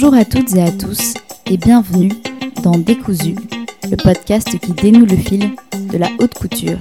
Bonjour 0.00 0.14
à 0.14 0.24
toutes 0.24 0.54
et 0.54 0.62
à 0.62 0.70
tous 0.70 1.14
et 1.46 1.56
bienvenue 1.56 2.12
dans 2.62 2.78
Décousu, 2.78 3.34
le 3.90 3.96
podcast 3.96 4.56
qui 4.60 4.70
dénoue 4.70 5.04
le 5.04 5.16
fil 5.16 5.50
de 5.92 5.98
la 5.98 6.06
haute 6.20 6.34
couture. 6.34 6.78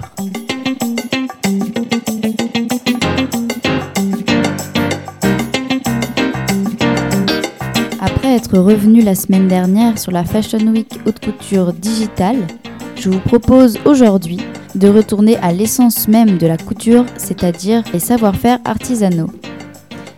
Après 8.00 8.36
être 8.36 8.59
revenu 8.59 9.02
la 9.02 9.16
semaine 9.16 9.48
dernière 9.48 9.98
sur 9.98 10.12
la 10.12 10.23
Fashion 10.23 10.68
Week 10.68 10.99
haute 11.08 11.20
couture 11.20 11.73
digitale, 11.73 12.45
je 12.98 13.09
vous 13.09 13.22
propose 13.22 13.80
aujourd'hui 13.86 14.38
de 14.76 14.90
retourner 14.90 15.38
à 15.38 15.52
l'essence 15.52 16.08
même 16.08 16.38
de 16.38 16.45
la 16.45 16.58
couture, 16.58 17.08
c'est-à-dire 17.18 17.81
les 17.94 17.99
savoir-faire 17.99 18.59
artisanaux. 18.63 19.31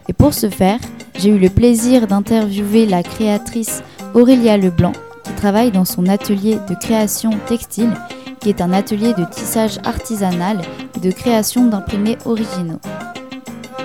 Et 0.09 0.13
pour 0.13 0.33
ce 0.33 0.49
faire, 0.49 0.79
j'ai 1.19 1.29
eu 1.29 1.37
le 1.37 1.49
plaisir 1.49 2.07
d'interviewer 2.07 2.85
la 2.85 3.03
créatrice 3.03 3.83
Aurélia 4.13 4.57
Leblanc, 4.57 4.93
qui 5.25 5.33
travaille 5.33 5.71
dans 5.71 5.85
son 5.85 6.07
atelier 6.07 6.57
de 6.69 6.75
création 6.75 7.31
textile, 7.47 7.93
qui 8.39 8.49
est 8.49 8.61
un 8.61 8.71
atelier 8.71 9.13
de 9.13 9.25
tissage 9.25 9.79
artisanal 9.83 10.61
et 10.95 10.99
de 10.99 11.11
création 11.11 11.67
d'imprimés 11.67 12.17
originaux. 12.25 12.79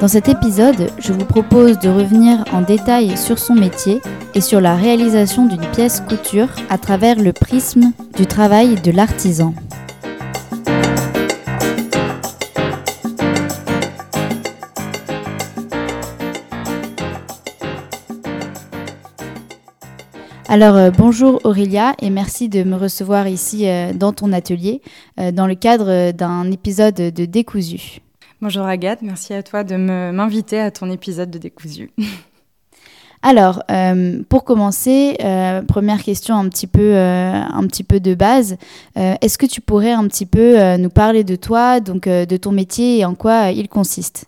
Dans 0.00 0.08
cet 0.08 0.28
épisode, 0.28 0.90
je 0.98 1.12
vous 1.12 1.24
propose 1.24 1.78
de 1.78 1.88
revenir 1.88 2.44
en 2.52 2.62
détail 2.62 3.16
sur 3.16 3.38
son 3.38 3.54
métier 3.54 4.00
et 4.34 4.40
sur 4.40 4.60
la 4.60 4.76
réalisation 4.76 5.46
d'une 5.46 5.66
pièce 5.72 6.02
couture 6.08 6.48
à 6.68 6.78
travers 6.78 7.16
le 7.18 7.32
prisme 7.32 7.92
du 8.16 8.26
travail 8.26 8.80
de 8.80 8.92
l'artisan. 8.92 9.54
Alors 20.46 20.76
euh, 20.76 20.90
bonjour 20.90 21.40
Aurélia 21.44 21.94
et 22.02 22.10
merci 22.10 22.50
de 22.50 22.64
me 22.64 22.76
recevoir 22.76 23.26
ici 23.28 23.66
euh, 23.66 23.94
dans 23.94 24.12
ton 24.12 24.30
atelier 24.30 24.82
euh, 25.18 25.32
dans 25.32 25.46
le 25.46 25.54
cadre 25.54 26.12
d'un 26.12 26.50
épisode 26.50 26.94
de 26.94 27.24
Décousu. 27.24 28.00
Bonjour 28.42 28.66
Agathe, 28.66 29.00
merci 29.00 29.32
à 29.32 29.42
toi 29.42 29.64
de 29.64 29.76
m'inviter 29.76 30.60
à 30.60 30.70
ton 30.70 30.90
épisode 30.90 31.30
de 31.30 31.38
Décousu. 31.38 31.90
Alors, 33.22 33.62
pour 34.28 34.44
commencer, 34.44 35.16
première 35.66 36.02
question 36.02 36.36
un 36.36 36.46
petit 36.50 36.66
peu, 36.66 36.94
un 36.94 37.66
petit 37.66 37.82
peu 37.82 37.98
de 37.98 38.14
base. 38.14 38.58
Est-ce 38.96 39.38
que 39.38 39.46
tu 39.46 39.62
pourrais 39.62 39.92
un 39.92 40.06
petit 40.08 40.26
peu 40.26 40.76
nous 40.76 40.90
parler 40.90 41.24
de 41.24 41.34
toi, 41.34 41.80
donc 41.80 42.06
de 42.06 42.36
ton 42.36 42.52
métier 42.52 42.98
et 42.98 43.06
en 43.06 43.14
quoi 43.14 43.50
il 43.50 43.70
consiste? 43.70 44.26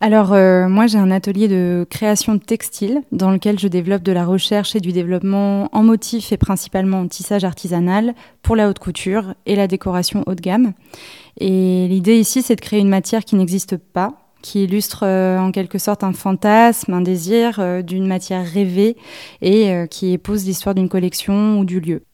Alors 0.00 0.32
euh, 0.32 0.68
moi 0.68 0.86
j'ai 0.86 0.98
un 0.98 1.10
atelier 1.10 1.48
de 1.48 1.84
création 1.90 2.34
de 2.34 2.40
textile 2.40 3.02
dans 3.10 3.32
lequel 3.32 3.58
je 3.58 3.66
développe 3.66 4.04
de 4.04 4.12
la 4.12 4.24
recherche 4.24 4.76
et 4.76 4.80
du 4.80 4.92
développement 4.92 5.68
en 5.72 5.82
motif 5.82 6.30
et 6.30 6.36
principalement 6.36 7.00
en 7.00 7.08
tissage 7.08 7.42
artisanal 7.42 8.14
pour 8.42 8.54
la 8.54 8.68
haute 8.68 8.78
couture 8.78 9.34
et 9.44 9.56
la 9.56 9.66
décoration 9.66 10.22
haut 10.26 10.36
de 10.36 10.40
gamme. 10.40 10.72
Et 11.40 11.88
l'idée 11.88 12.16
ici 12.16 12.42
c'est 12.42 12.54
de 12.54 12.60
créer 12.60 12.78
une 12.78 12.88
matière 12.88 13.24
qui 13.24 13.34
n'existe 13.34 13.76
pas, 13.76 14.12
qui 14.40 14.62
illustre 14.62 15.04
euh, 15.04 15.36
en 15.38 15.50
quelque 15.50 15.78
sorte 15.78 16.04
un 16.04 16.12
fantasme, 16.12 16.94
un 16.94 17.00
désir 17.00 17.58
euh, 17.58 17.82
d'une 17.82 18.06
matière 18.06 18.46
rêvée 18.46 18.96
et 19.42 19.72
qui 19.90 20.12
épouse 20.12 20.46
l'histoire 20.46 20.76
d'une 20.76 20.88
collection 20.88 21.58
ou 21.58 21.64
du 21.64 21.80
lieu. 21.80 22.04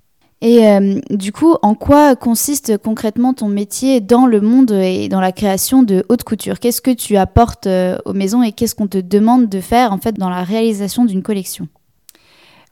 Et 0.40 0.68
euh, 0.68 1.00
du 1.10 1.32
coup, 1.32 1.54
en 1.62 1.74
quoi 1.74 2.16
consiste 2.16 2.76
concrètement 2.78 3.32
ton 3.32 3.48
métier 3.48 4.00
dans 4.00 4.26
le 4.26 4.40
monde 4.40 4.72
et 4.72 5.08
dans 5.08 5.20
la 5.20 5.32
création 5.32 5.82
de 5.82 6.04
haute 6.08 6.22
couture? 6.22 6.60
Qu'est-ce 6.60 6.82
que 6.82 6.90
tu 6.90 7.16
apportes 7.16 7.66
euh, 7.66 7.96
aux 8.04 8.12
maisons 8.12 8.42
et 8.42 8.52
qu'est-ce 8.52 8.74
qu'on 8.74 8.86
te 8.86 8.98
demande 8.98 9.48
de 9.48 9.60
faire 9.60 9.92
en 9.92 9.98
fait 9.98 10.18
dans 10.18 10.28
la 10.28 10.42
réalisation 10.42 11.06
d'une 11.06 11.22
collection? 11.22 11.68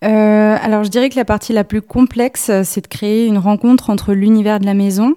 Euh, 0.05 0.57
alors 0.61 0.85
je 0.85 0.91
dirais 0.91 1.09
que 1.09 1.17
la 1.17 1.25
partie 1.25 1.53
la 1.53 1.65
plus 1.65 1.81
complexe, 1.81 2.51
c'est 2.65 2.83
de 2.83 2.89
créer 2.89 3.27
une 3.27 3.39
rencontre 3.39 3.89
entre 3.89 4.13
l'univers 4.13 4.61
de 4.61 4.67
la 4.67 4.75
maison 4.75 5.15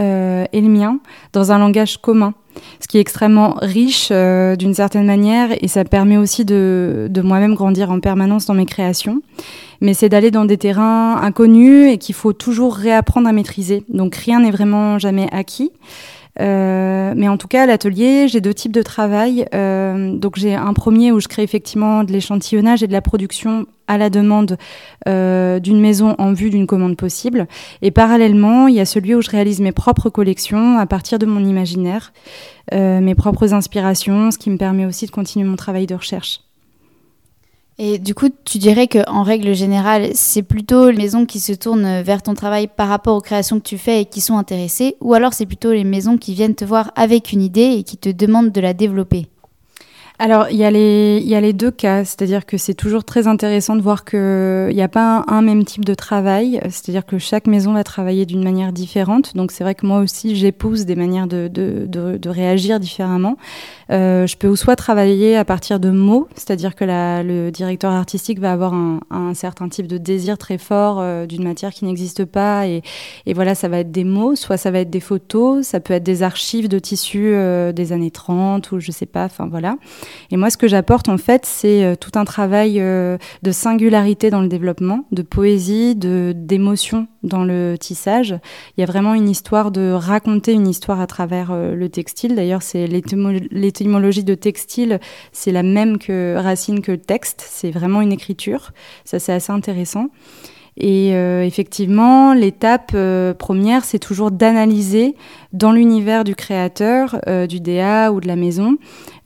et 0.00 0.60
le 0.60 0.68
mien 0.68 1.00
dans 1.32 1.50
un 1.50 1.58
langage 1.58 1.96
commun. 1.96 2.32
Ce 2.78 2.86
qui 2.86 2.98
est 2.98 3.00
extrêmement 3.00 3.56
riche 3.60 4.12
d'une 4.12 4.72
certaine 4.72 5.06
manière 5.06 5.48
et 5.60 5.66
ça 5.66 5.82
permet 5.84 6.16
aussi 6.16 6.44
de, 6.44 7.08
de 7.10 7.20
moi-même 7.20 7.56
grandir 7.56 7.90
en 7.90 7.98
permanence 7.98 8.46
dans 8.46 8.54
mes 8.54 8.66
créations 8.66 9.22
mais 9.80 9.94
c'est 9.94 10.08
d'aller 10.08 10.30
dans 10.30 10.44
des 10.44 10.58
terrains 10.58 11.16
inconnus 11.22 11.92
et 11.92 11.98
qu'il 11.98 12.14
faut 12.14 12.32
toujours 12.32 12.74
réapprendre 12.74 13.28
à 13.28 13.32
maîtriser. 13.32 13.84
Donc 13.88 14.16
rien 14.16 14.40
n'est 14.40 14.50
vraiment 14.50 14.98
jamais 14.98 15.28
acquis. 15.32 15.72
Euh, 16.40 17.14
mais 17.16 17.28
en 17.28 17.36
tout 17.36 17.48
cas, 17.48 17.64
à 17.64 17.66
l'atelier, 17.66 18.28
j'ai 18.28 18.40
deux 18.40 18.54
types 18.54 18.72
de 18.72 18.82
travail. 18.82 19.46
Euh, 19.54 20.14
donc 20.16 20.36
j'ai 20.36 20.54
un 20.54 20.72
premier 20.72 21.10
où 21.12 21.20
je 21.20 21.28
crée 21.28 21.42
effectivement 21.42 22.04
de 22.04 22.12
l'échantillonnage 22.12 22.82
et 22.82 22.86
de 22.86 22.92
la 22.92 23.02
production 23.02 23.66
à 23.88 23.98
la 23.98 24.10
demande 24.10 24.56
euh, 25.08 25.58
d'une 25.58 25.80
maison 25.80 26.14
en 26.18 26.32
vue 26.32 26.50
d'une 26.50 26.66
commande 26.66 26.96
possible. 26.96 27.48
Et 27.82 27.90
parallèlement, 27.90 28.68
il 28.68 28.76
y 28.76 28.80
a 28.80 28.84
celui 28.84 29.14
où 29.14 29.22
je 29.22 29.30
réalise 29.30 29.60
mes 29.60 29.72
propres 29.72 30.10
collections 30.10 30.78
à 30.78 30.86
partir 30.86 31.18
de 31.18 31.26
mon 31.26 31.44
imaginaire, 31.44 32.12
euh, 32.72 33.00
mes 33.00 33.14
propres 33.14 33.54
inspirations, 33.54 34.30
ce 34.30 34.38
qui 34.38 34.50
me 34.50 34.58
permet 34.58 34.84
aussi 34.84 35.06
de 35.06 35.10
continuer 35.10 35.46
mon 35.46 35.56
travail 35.56 35.86
de 35.86 35.94
recherche. 35.94 36.40
Et 37.80 37.98
du 37.98 38.12
coup, 38.12 38.28
tu 38.44 38.58
dirais 38.58 38.88
qu'en 38.88 39.22
règle 39.22 39.54
générale, 39.54 40.10
c'est 40.14 40.42
plutôt 40.42 40.90
les 40.90 40.96
maisons 40.96 41.26
qui 41.26 41.38
se 41.38 41.52
tournent 41.52 42.02
vers 42.02 42.22
ton 42.22 42.34
travail 42.34 42.66
par 42.66 42.88
rapport 42.88 43.16
aux 43.16 43.20
créations 43.20 43.60
que 43.60 43.68
tu 43.68 43.78
fais 43.78 44.02
et 44.02 44.04
qui 44.04 44.20
sont 44.20 44.36
intéressées, 44.36 44.96
ou 45.00 45.14
alors 45.14 45.32
c'est 45.32 45.46
plutôt 45.46 45.72
les 45.72 45.84
maisons 45.84 46.18
qui 46.18 46.34
viennent 46.34 46.56
te 46.56 46.64
voir 46.64 46.90
avec 46.96 47.30
une 47.30 47.40
idée 47.40 47.76
et 47.78 47.84
qui 47.84 47.96
te 47.96 48.08
demandent 48.08 48.50
de 48.50 48.60
la 48.60 48.74
développer? 48.74 49.28
Alors, 50.20 50.50
il 50.50 50.56
y, 50.56 50.64
a 50.64 50.70
les, 50.72 51.20
il 51.22 51.28
y 51.28 51.36
a 51.36 51.40
les 51.40 51.52
deux 51.52 51.70
cas, 51.70 52.04
c'est-à-dire 52.04 52.44
que 52.44 52.56
c'est 52.56 52.74
toujours 52.74 53.04
très 53.04 53.28
intéressant 53.28 53.76
de 53.76 53.82
voir 53.82 54.04
qu'il 54.04 54.70
n'y 54.74 54.82
a 54.82 54.88
pas 54.88 55.24
un, 55.28 55.42
même 55.42 55.64
type 55.64 55.84
de 55.84 55.94
travail, 55.94 56.60
c'est-à-dire 56.64 57.06
que 57.06 57.18
chaque 57.18 57.46
maison 57.46 57.72
va 57.72 57.84
travailler 57.84 58.26
d'une 58.26 58.42
manière 58.42 58.72
différente. 58.72 59.36
Donc, 59.36 59.52
c'est 59.52 59.62
vrai 59.62 59.76
que 59.76 59.86
moi 59.86 60.00
aussi, 60.00 60.34
j'épouse 60.34 60.86
des 60.86 60.96
manières 60.96 61.28
de, 61.28 61.46
de, 61.46 61.86
de, 61.86 62.16
de 62.16 62.30
réagir 62.30 62.80
différemment. 62.80 63.36
Euh, 63.90 64.26
je 64.26 64.36
peux 64.36 64.48
ou 64.48 64.56
soit 64.56 64.74
travailler 64.76 65.36
à 65.36 65.44
partir 65.44 65.78
de 65.78 65.90
mots, 65.90 66.28
c'est-à-dire 66.34 66.74
que 66.74 66.84
la, 66.84 67.22
le 67.22 67.50
directeur 67.50 67.92
artistique 67.92 68.40
va 68.40 68.52
avoir 68.52 68.74
un, 68.74 69.00
un 69.10 69.34
certain 69.34 69.68
type 69.68 69.86
de 69.86 69.98
désir 69.98 70.36
très 70.36 70.58
fort 70.58 70.98
euh, 71.00 71.26
d'une 71.26 71.44
matière 71.44 71.72
qui 71.72 71.84
n'existe 71.84 72.24
pas, 72.24 72.66
et, 72.66 72.82
et, 73.24 73.34
voilà, 73.34 73.54
ça 73.54 73.68
va 73.68 73.78
être 73.78 73.92
des 73.92 74.04
mots, 74.04 74.34
soit 74.34 74.56
ça 74.56 74.70
va 74.72 74.80
être 74.80 74.90
des 74.90 75.00
photos, 75.00 75.64
ça 75.64 75.80
peut 75.80 75.94
être 75.94 76.02
des 76.02 76.22
archives 76.22 76.68
de 76.68 76.78
tissus 76.78 77.30
euh, 77.32 77.72
des 77.72 77.92
années 77.92 78.10
30 78.10 78.72
ou 78.72 78.80
je 78.80 78.90
sais 78.90 79.06
pas, 79.06 79.24
enfin 79.24 79.46
voilà. 79.46 79.76
Et 80.30 80.36
moi, 80.36 80.50
ce 80.50 80.56
que 80.56 80.68
j'apporte, 80.68 81.08
en 81.08 81.18
fait, 81.18 81.44
c'est 81.44 81.84
euh, 81.84 81.94
tout 81.94 82.12
un 82.14 82.24
travail 82.24 82.80
euh, 82.80 83.18
de 83.42 83.52
singularité 83.52 84.30
dans 84.30 84.40
le 84.40 84.48
développement, 84.48 85.04
de 85.12 85.22
poésie, 85.22 85.94
de 85.94 86.32
d'émotion 86.34 87.08
dans 87.22 87.44
le 87.44 87.76
tissage. 87.78 88.38
Il 88.76 88.80
y 88.80 88.84
a 88.84 88.86
vraiment 88.86 89.14
une 89.14 89.28
histoire 89.28 89.70
de 89.70 89.92
raconter 89.92 90.52
une 90.52 90.68
histoire 90.68 91.00
à 91.00 91.06
travers 91.06 91.50
euh, 91.52 91.74
le 91.74 91.88
textile. 91.88 92.34
D'ailleurs, 92.34 92.62
c'est 92.62 92.86
l'étymologie 92.86 94.24
de 94.24 94.34
textile, 94.34 95.00
c'est 95.32 95.52
la 95.52 95.62
même 95.62 95.98
que 95.98 96.36
racine 96.36 96.80
que 96.80 96.92
texte. 96.92 97.44
C'est 97.48 97.70
vraiment 97.70 98.00
une 98.00 98.12
écriture. 98.12 98.72
Ça, 99.04 99.18
c'est 99.18 99.32
assez 99.32 99.52
intéressant. 99.52 100.08
Et 100.80 101.10
euh, 101.12 101.42
effectivement, 101.44 102.32
l'étape 102.34 102.92
euh, 102.94 103.34
première, 103.34 103.84
c'est 103.84 103.98
toujours 103.98 104.30
d'analyser 104.30 105.16
dans 105.52 105.72
l'univers 105.72 106.22
du 106.22 106.36
créateur, 106.36 107.20
euh, 107.26 107.48
du 107.48 107.58
DA 107.58 108.12
ou 108.12 108.20
de 108.20 108.28
la 108.28 108.36
maison, 108.36 108.76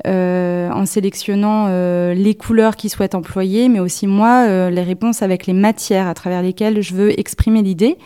en 0.05 0.85
sélectionnant 0.85 1.69
les 2.12 2.35
couleurs 2.35 2.75
qu'il 2.75 2.91
souhaite 2.91 3.15
employer, 3.15 3.69
mais 3.69 3.79
aussi 3.79 4.09
moi, 4.09 4.69
les 4.69 4.83
réponses 4.83 5.23
avec 5.23 5.47
les 5.47 5.53
matières 5.53 6.09
à 6.09 6.15
travers 6.15 6.43
lesquelles 6.43 6.83
je 6.83 6.95
veux 6.95 7.21
exprimer 7.21 7.62
l'idée. 7.62 7.97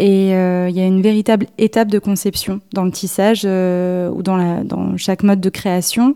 Et 0.00 0.32
euh, 0.32 0.68
il 0.70 0.76
y 0.76 0.80
a 0.80 0.86
une 0.86 1.02
véritable 1.02 1.46
étape 1.58 1.88
de 1.88 1.98
conception 1.98 2.60
dans 2.72 2.84
le 2.84 2.92
tissage 2.92 3.42
euh, 3.44 4.08
ou 4.10 4.22
dans, 4.22 4.96
chaque 4.96 5.24
mode 5.24 5.40
de 5.40 5.50
création 5.50 6.14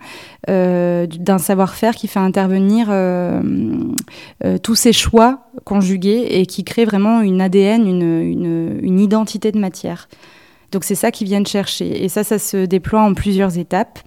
euh, 0.48 1.08
d'un 1.08 1.38
savoir-faire 1.38 1.96
qui 1.96 2.06
fait 2.06 2.20
intervenir 2.20 2.92
tous 4.62 4.74
ces 4.76 4.92
choix 4.92 5.40
conjugués 5.64 6.26
et 6.30 6.46
qui 6.46 6.62
crée 6.62 6.84
vraiment 6.84 7.22
une 7.22 7.40
ADN, 7.40 7.88
une, 7.88 8.78
une 8.80 9.00
identité 9.00 9.50
de 9.50 9.58
matière. 9.58 10.08
Donc 10.70 10.84
c'est 10.84 10.94
ça 10.94 11.10
qu'ils 11.10 11.26
viennent 11.26 11.46
chercher. 11.46 12.04
Et 12.04 12.08
ça, 12.08 12.22
ça 12.22 12.38
se 12.38 12.64
déploie 12.64 13.02
en 13.02 13.14
plusieurs 13.14 13.58
étapes. 13.58 13.98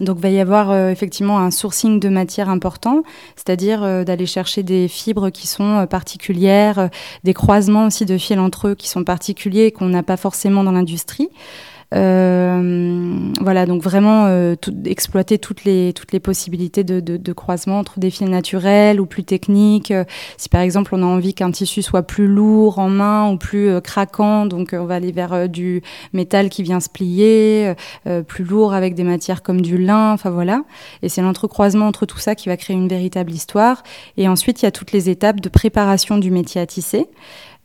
Donc, 0.00 0.16
il 0.18 0.22
va 0.22 0.30
y 0.30 0.40
avoir 0.40 0.70
euh, 0.70 0.90
effectivement 0.90 1.38
un 1.38 1.50
sourcing 1.50 2.00
de 2.00 2.08
matière 2.08 2.48
important, 2.48 3.02
c'est-à-dire 3.36 3.82
euh, 3.84 4.02
d'aller 4.02 4.26
chercher 4.26 4.62
des 4.64 4.88
fibres 4.88 5.30
qui 5.30 5.46
sont 5.46 5.78
euh, 5.78 5.86
particulières, 5.86 6.90
des 7.22 7.34
croisements 7.34 7.86
aussi 7.86 8.04
de 8.04 8.18
fils 8.18 8.38
entre 8.38 8.68
eux 8.68 8.74
qui 8.74 8.88
sont 8.88 9.04
particuliers 9.04 9.70
qu'on 9.70 9.88
n'a 9.88 10.02
pas 10.02 10.16
forcément 10.16 10.64
dans 10.64 10.72
l'industrie. 10.72 11.28
Voilà, 11.94 13.66
donc 13.66 13.82
vraiment 13.82 14.54
exploiter 14.84 15.38
toutes 15.38 15.64
les, 15.64 15.92
toutes 15.92 16.12
les 16.12 16.20
possibilités 16.20 16.82
de, 16.84 17.00
de, 17.00 17.32
croisement 17.32 17.78
entre 17.78 17.98
des 17.98 18.10
fils 18.10 18.28
naturels 18.28 19.00
ou 19.00 19.06
plus 19.06 19.24
techniques. 19.24 19.92
si 20.36 20.48
par 20.48 20.60
exemple 20.60 20.94
on 20.94 21.02
a 21.02 21.06
envie 21.06 21.34
qu'un 21.34 21.50
tissu 21.50 21.82
soit 21.82 22.02
plus 22.02 22.26
lourd 22.26 22.78
en 22.78 22.88
main 22.88 23.30
ou 23.30 23.36
plus 23.36 23.80
craquant, 23.80 24.46
donc 24.46 24.70
on 24.72 24.84
va 24.84 24.94
aller 24.96 25.12
vers 25.12 25.48
du 25.48 25.82
métal 26.12 26.48
qui 26.48 26.62
vient 26.62 26.80
se 26.80 26.88
plier, 26.88 27.74
plus 28.26 28.44
lourd 28.44 28.74
avec 28.74 28.94
des 28.94 29.04
matières 29.04 29.42
comme 29.42 29.60
du 29.60 29.78
lin, 29.78 30.12
enfin 30.12 30.30
voilà. 30.30 30.62
Et 31.02 31.08
c'est 31.08 31.22
l'entrecroisement 31.22 31.86
entre 31.86 32.06
tout 32.06 32.18
ça 32.18 32.34
qui 32.34 32.48
va 32.48 32.56
créer 32.56 32.76
une 32.76 32.88
véritable 32.88 33.32
histoire. 33.32 33.82
Et 34.16 34.28
ensuite, 34.28 34.62
il 34.62 34.64
y 34.64 34.68
a 34.68 34.72
toutes 34.72 34.92
les 34.92 35.10
étapes 35.10 35.40
de 35.40 35.48
préparation 35.48 36.18
du 36.18 36.30
métier 36.30 36.60
à 36.60 36.66
tisser. 36.66 37.08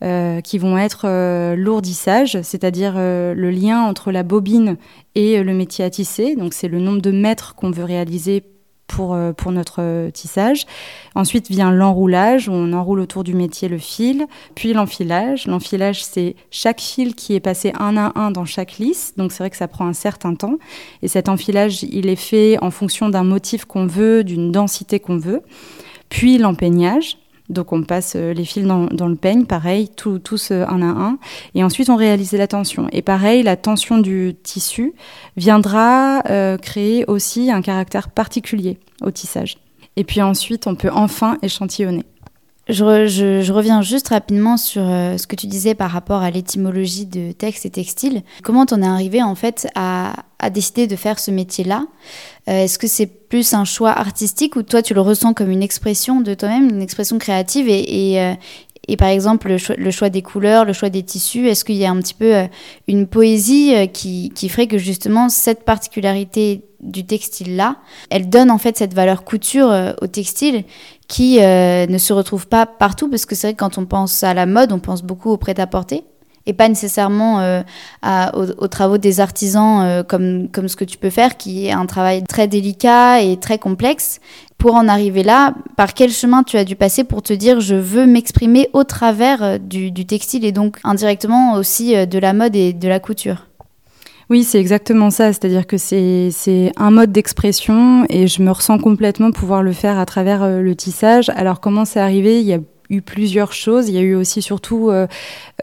Euh, 0.02 0.40
qui 0.40 0.56
vont 0.56 0.78
être 0.78 1.02
euh, 1.04 1.54
lourdissage, 1.56 2.40
c'est-à-dire 2.40 2.94
euh, 2.96 3.34
le 3.34 3.50
lien 3.50 3.82
entre 3.82 4.12
la 4.12 4.22
bobine 4.22 4.78
et 5.14 5.42
le 5.42 5.52
métier 5.52 5.84
à 5.84 5.90
tisser. 5.90 6.36
Donc 6.36 6.54
c'est 6.54 6.68
le 6.68 6.80
nombre 6.80 7.02
de 7.02 7.10
mètres 7.10 7.54
qu'on 7.54 7.70
veut 7.70 7.84
réaliser 7.84 8.42
pour, 8.86 9.14
pour 9.36 9.52
notre 9.52 10.08
tissage. 10.12 10.64
Ensuite 11.14 11.50
vient 11.50 11.70
l'enroulage, 11.70 12.48
où 12.48 12.52
on 12.52 12.72
enroule 12.72 13.00
autour 13.00 13.24
du 13.24 13.34
métier 13.34 13.68
le 13.68 13.76
fil, 13.76 14.26
puis 14.54 14.72
l'enfilage. 14.72 15.46
L'enfilage, 15.46 16.02
c'est 16.02 16.34
chaque 16.50 16.80
fil 16.80 17.14
qui 17.14 17.34
est 17.34 17.40
passé 17.40 17.74
un 17.78 17.98
à 17.98 18.18
un 18.18 18.30
dans 18.30 18.46
chaque 18.46 18.78
lisse, 18.78 19.12
donc 19.18 19.32
c'est 19.32 19.42
vrai 19.42 19.50
que 19.50 19.56
ça 19.56 19.68
prend 19.68 19.86
un 19.86 19.92
certain 19.92 20.34
temps. 20.34 20.56
Et 21.02 21.08
cet 21.08 21.28
enfilage, 21.28 21.82
il 21.82 22.08
est 22.08 22.16
fait 22.16 22.56
en 22.62 22.70
fonction 22.70 23.10
d'un 23.10 23.22
motif 23.22 23.66
qu'on 23.66 23.86
veut, 23.86 24.24
d'une 24.24 24.50
densité 24.50 24.98
qu'on 24.98 25.18
veut. 25.18 25.42
Puis 26.08 26.38
l'empeignage, 26.38 27.18
donc 27.50 27.72
on 27.72 27.82
passe 27.82 28.14
euh, 28.16 28.32
les 28.32 28.44
fils 28.44 28.64
dans, 28.64 28.86
le 29.08 29.16
peigne, 29.16 29.44
pareil, 29.44 29.88
tous 29.88 30.50
euh, 30.52 30.64
un 30.68 30.82
à 30.82 30.86
un. 30.86 31.18
Et 31.54 31.64
ensuite 31.64 31.90
on 31.90 31.96
réalise 31.96 32.32
la 32.32 32.46
tension. 32.46 32.88
Et 32.92 33.02
pareil, 33.02 33.42
la 33.42 33.56
tension 33.56 33.98
du 33.98 34.34
tissu 34.42 34.94
viendra 35.36 36.22
euh, 36.30 36.56
créer 36.56 37.04
aussi 37.06 37.50
un 37.50 37.60
caractère 37.60 38.08
particulier 38.08 38.78
au 39.02 39.10
tissage. 39.10 39.58
Et 39.96 40.04
puis 40.04 40.22
ensuite 40.22 40.66
on 40.66 40.76
peut 40.76 40.90
enfin 40.92 41.38
échantillonner. 41.42 42.04
Je, 42.68 43.52
reviens 43.52 43.82
juste 43.82 44.08
rapidement 44.08 44.56
sur 44.56 44.82
ce 44.82 45.26
que 45.26 45.34
tu 45.34 45.46
disais 45.46 45.74
par 45.74 45.90
rapport 45.90 46.22
à 46.22 46.30
l'étymologie 46.30 47.06
de 47.06 47.32
texte 47.32 47.66
et 47.66 47.70
textile. 47.70 48.22
Comment 48.42 48.66
t'en 48.66 48.82
es 48.82 48.86
arrivé 48.86 49.22
en 49.22 49.34
fait 49.34 49.66
à, 49.74 50.12
décider 50.52 50.86
de 50.86 50.96
faire 50.96 51.18
ce 51.18 51.30
métier-là? 51.30 51.86
Euh, 52.48 52.64
Est-ce 52.64 52.78
que 52.78 52.86
c'est 52.86 53.06
plus 53.06 53.54
un 53.54 53.64
choix 53.64 53.90
artistique 53.90 54.56
ou 54.56 54.62
toi 54.62 54.82
tu 54.82 54.94
le 54.94 55.00
ressens 55.00 55.34
comme 55.34 55.50
une 55.50 55.62
expression 55.62 56.20
de 56.20 56.34
toi-même, 56.34 56.68
une 56.68 56.82
expression 56.82 57.18
créative? 57.18 57.68
Et, 57.68 58.20
euh, 58.20 58.34
par 58.98 59.08
exemple 59.08 59.48
le 59.48 59.90
choix, 59.90 60.10
des 60.10 60.22
couleurs, 60.22 60.64
le 60.64 60.72
choix 60.72 60.90
des 60.90 61.04
tissus 61.04 61.48
Est-ce 61.48 61.64
qu'il 61.64 61.76
y 61.76 61.84
a 61.84 61.90
un 61.90 62.00
petit 62.00 62.14
peu 62.14 62.34
euh, 62.34 62.46
une 62.88 63.06
poésie 63.06 63.72
qui, 63.92 64.30
qui 64.34 64.48
ferait 64.48 64.66
que 64.66 64.78
justement 64.78 65.28
cette 65.28 65.64
particularité 65.64 66.62
du 66.80 67.04
textile-là, 67.04 67.76
elle 68.10 68.28
donne 68.28 68.50
en 68.50 68.58
fait 68.58 68.76
cette 68.76 68.94
valeur 68.94 69.24
couture 69.24 69.94
au 70.00 70.06
textile 70.06 70.64
qui 71.08 71.38
ne 71.38 71.98
se 71.98 72.12
retrouve 72.12 72.46
pas 72.46 72.66
partout 72.66 73.08
parce 73.08 73.26
que 73.26 73.34
c'est 73.34 73.48
vrai 73.48 73.54
que 73.54 73.58
quand 73.58 73.78
on 73.78 73.86
pense 73.86 74.22
à 74.22 74.34
la 74.34 74.46
mode, 74.46 74.72
on 74.72 74.78
pense 74.78 75.02
beaucoup 75.02 75.30
au 75.30 75.36
prêt-à-porter 75.36 76.04
et 76.46 76.52
pas 76.52 76.68
nécessairement 76.68 77.40
euh, 77.40 77.62
aux, 78.32 78.68
travaux 78.68 78.98
des 78.98 79.20
artisans 79.20 79.82
euh, 79.82 80.02
comme, 80.02 80.48
comme 80.48 80.68
ce 80.68 80.76
que 80.76 80.84
tu 80.84 80.98
peux 80.98 81.10
faire, 81.10 81.36
qui 81.36 81.66
est 81.66 81.72
un 81.72 81.86
travail 81.86 82.24
très 82.24 82.48
délicat 82.48 83.22
et 83.22 83.36
très 83.38 83.58
complexe. 83.58 84.20
Pour 84.58 84.74
en 84.74 84.88
arriver 84.88 85.22
là, 85.22 85.54
par 85.76 85.94
quel 85.94 86.10
chemin 86.10 86.42
tu 86.42 86.56
as 86.58 86.64
dû 86.64 86.76
passer 86.76 87.04
pour 87.04 87.22
te 87.22 87.32
dire 87.32 87.60
je 87.60 87.74
veux 87.74 88.04
m'exprimer 88.06 88.68
au 88.72 88.84
travers 88.84 89.42
euh, 89.42 89.58
du, 89.58 89.92
textile 90.06 90.44
et 90.44 90.52
donc 90.52 90.78
indirectement 90.84 91.54
aussi 91.54 91.94
de 92.06 92.18
la 92.18 92.32
mode 92.32 92.56
et 92.56 92.72
de 92.72 92.88
la 92.88 93.00
couture? 93.00 93.49
Oui, 94.30 94.44
c'est 94.44 94.60
exactement 94.60 95.10
ça. 95.10 95.32
C'est-à-dire 95.32 95.66
que 95.66 95.76
c'est 95.76 96.72
un 96.76 96.90
mode 96.90 97.12
d'expression 97.12 98.06
et 98.08 98.26
je 98.26 98.42
me 98.42 98.50
ressens 98.50 98.78
complètement 98.78 99.32
pouvoir 99.32 99.62
le 99.62 99.72
faire 99.72 99.98
à 99.98 100.06
travers 100.06 100.48
le 100.48 100.74
tissage. 100.76 101.30
Alors 101.30 101.60
comment 101.60 101.84
c'est 101.84 102.00
arrivé? 102.00 102.40
Il 102.40 102.46
y 102.46 102.54
a 102.54 102.60
eu 102.90 103.00
plusieurs 103.00 103.52
choses. 103.52 103.88
Il 103.88 103.94
y 103.94 103.98
a 103.98 104.02
eu 104.02 104.14
aussi 104.14 104.42
surtout, 104.42 104.90
euh, 104.90 105.06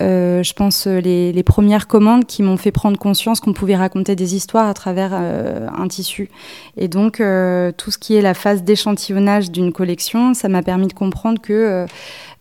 euh, 0.01 0.41
je 0.41 0.53
pense, 0.53 0.87
les, 0.87 1.31
les, 1.31 1.43
premières 1.43 1.87
commandes 1.87 2.25
qui 2.25 2.41
m'ont 2.41 2.57
fait 2.57 2.71
prendre 2.71 2.97
conscience 2.97 3.39
qu'on 3.39 3.53
pouvait 3.53 3.75
raconter 3.75 4.15
des 4.15 4.35
histoires 4.35 4.67
à 4.67 4.73
travers 4.73 5.11
euh, 5.13 5.67
un 5.77 5.87
tissu. 5.87 6.29
Et 6.77 6.87
donc, 6.87 7.17
tout 7.17 7.91
ce 7.91 7.97
qui 7.97 8.15
est 8.15 8.21
la 8.21 8.33
phase 8.33 8.63
d'échantillonnage 8.63 9.51
d'une 9.51 9.73
collection, 9.73 10.33
ça 10.33 10.47
m'a 10.47 10.63
permis 10.63 10.87
de 10.87 10.93
comprendre 10.93 11.41
que 11.41 11.53
euh, 11.53 11.85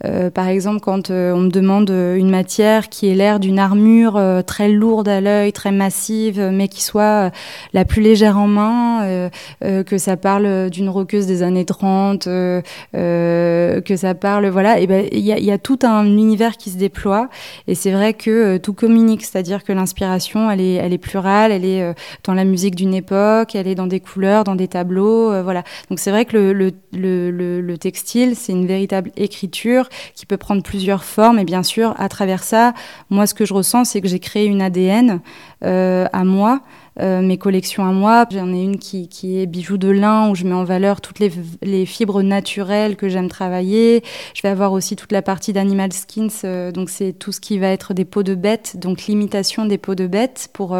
par 0.02 0.48
exemple, 0.48 0.80
quand 0.80 1.10
euh, 1.10 1.32
on 1.32 1.40
me 1.40 1.50
demande 1.50 1.90
euh, 1.90 2.16
une 2.16 2.28
matière 2.30 2.88
qui 2.88 3.08
ait 3.08 3.14
l'air 3.14 3.40
d'une 3.40 3.58
armure 3.58 4.20
très 4.46 4.68
lourde 4.68 5.08
à 5.08 5.20
l'œil, 5.20 5.52
très 5.52 5.72
massive, 5.72 6.50
mais 6.52 6.68
qui 6.68 6.82
soit 6.82 7.30
la 7.72 7.84
plus 7.84 8.02
légère 8.02 8.38
en 8.38 8.46
main, 8.46 9.30
que 9.60 9.98
ça 9.98 10.16
parle 10.16 10.70
d'une 10.70 10.88
roqueuse 10.88 11.26
des 11.26 11.42
années 11.42 11.64
30, 11.64 12.24
que 12.24 13.96
ça 13.96 14.14
parle, 14.14 14.48
voilà, 14.48 14.84
ben 14.86 15.06
il 15.12 15.20
y 15.20 15.32
a, 15.32 15.38
y 15.38 15.50
a, 15.50 15.58
tout 15.58 15.78
un 15.82 16.04
univers 16.04 16.56
qui 16.56 16.70
se 16.70 16.76
déploie. 16.76 17.28
Et 17.66 17.74
c'est 17.74 17.90
vrai 17.90 18.14
que 18.14 18.56
tout 18.58 18.72
communique, 18.72 19.24
c'est-à-dire 19.24 19.64
que 19.64 19.72
l'inspiration, 19.72 20.50
elle 20.50 20.60
est, 20.60 20.74
elle 20.74 20.92
est 20.92 20.98
plurale, 20.98 21.52
elle 21.52 21.64
est 21.64 21.94
dans 22.24 22.34
la 22.34 22.44
musique 22.44 22.74
d'une 22.74 22.94
époque, 22.94 23.54
elle 23.54 23.68
est 23.68 23.74
dans 23.74 23.86
des 23.86 24.00
couleurs, 24.00 24.44
dans 24.44 24.56
des 24.56 24.68
tableaux, 24.68 25.42
voilà. 25.42 25.62
Donc 25.90 25.98
c'est 25.98 26.10
vrai 26.10 26.24
que 26.24 26.36
le, 26.36 26.52
le, 26.92 27.30
le, 27.30 27.60
le 27.60 27.78
textile, 27.78 28.36
c'est 28.36 28.52
une 28.52 28.66
véritable 28.66 29.10
écriture 29.16 29.85
qui 30.14 30.26
peut 30.26 30.36
prendre 30.36 30.62
plusieurs 30.62 31.04
formes. 31.04 31.38
Et 31.38 31.44
bien 31.44 31.62
sûr, 31.62 31.94
à 31.98 32.08
travers 32.08 32.42
ça, 32.42 32.74
moi, 33.10 33.26
ce 33.26 33.34
que 33.34 33.44
je 33.44 33.54
ressens, 33.54 33.84
c'est 33.84 34.00
que 34.00 34.08
j'ai 34.08 34.20
créé 34.20 34.46
une 34.46 34.62
ADN 34.62 35.20
euh, 35.64 36.06
à 36.12 36.24
moi. 36.24 36.60
Euh, 36.98 37.20
mes 37.20 37.36
collections 37.36 37.84
à 37.84 37.92
moi. 37.92 38.24
J'en 38.30 38.50
ai 38.54 38.62
une 38.62 38.78
qui, 38.78 39.08
qui, 39.08 39.38
est 39.38 39.44
bijoux 39.44 39.76
de 39.76 39.90
lin 39.90 40.30
où 40.30 40.34
je 40.34 40.44
mets 40.44 40.54
en 40.54 40.64
valeur 40.64 41.02
toutes 41.02 41.18
les, 41.18 41.84
fibres 41.84 42.22
naturelles 42.22 42.96
que 42.96 43.10
j'aime 43.10 43.28
travailler. 43.28 44.02
Je 44.32 44.40
vais 44.40 44.48
avoir 44.48 44.72
aussi 44.72 44.96
toute 44.96 45.12
la 45.12 45.20
partie 45.20 45.52
d'animal 45.52 45.92
skins, 45.92 46.30
euh, 46.44 46.72
donc 46.72 46.88
c'est 46.88 47.12
tout 47.12 47.32
ce 47.32 47.40
qui 47.40 47.58
va 47.58 47.68
être 47.68 47.92
des 47.92 48.06
peaux 48.06 48.22
de 48.22 48.34
bêtes, 48.34 48.78
donc 48.78 49.06
l'imitation 49.08 49.66
des 49.66 49.76
peaux 49.76 49.94
de 49.94 50.06
bêtes 50.06 50.48
pour 50.54 50.74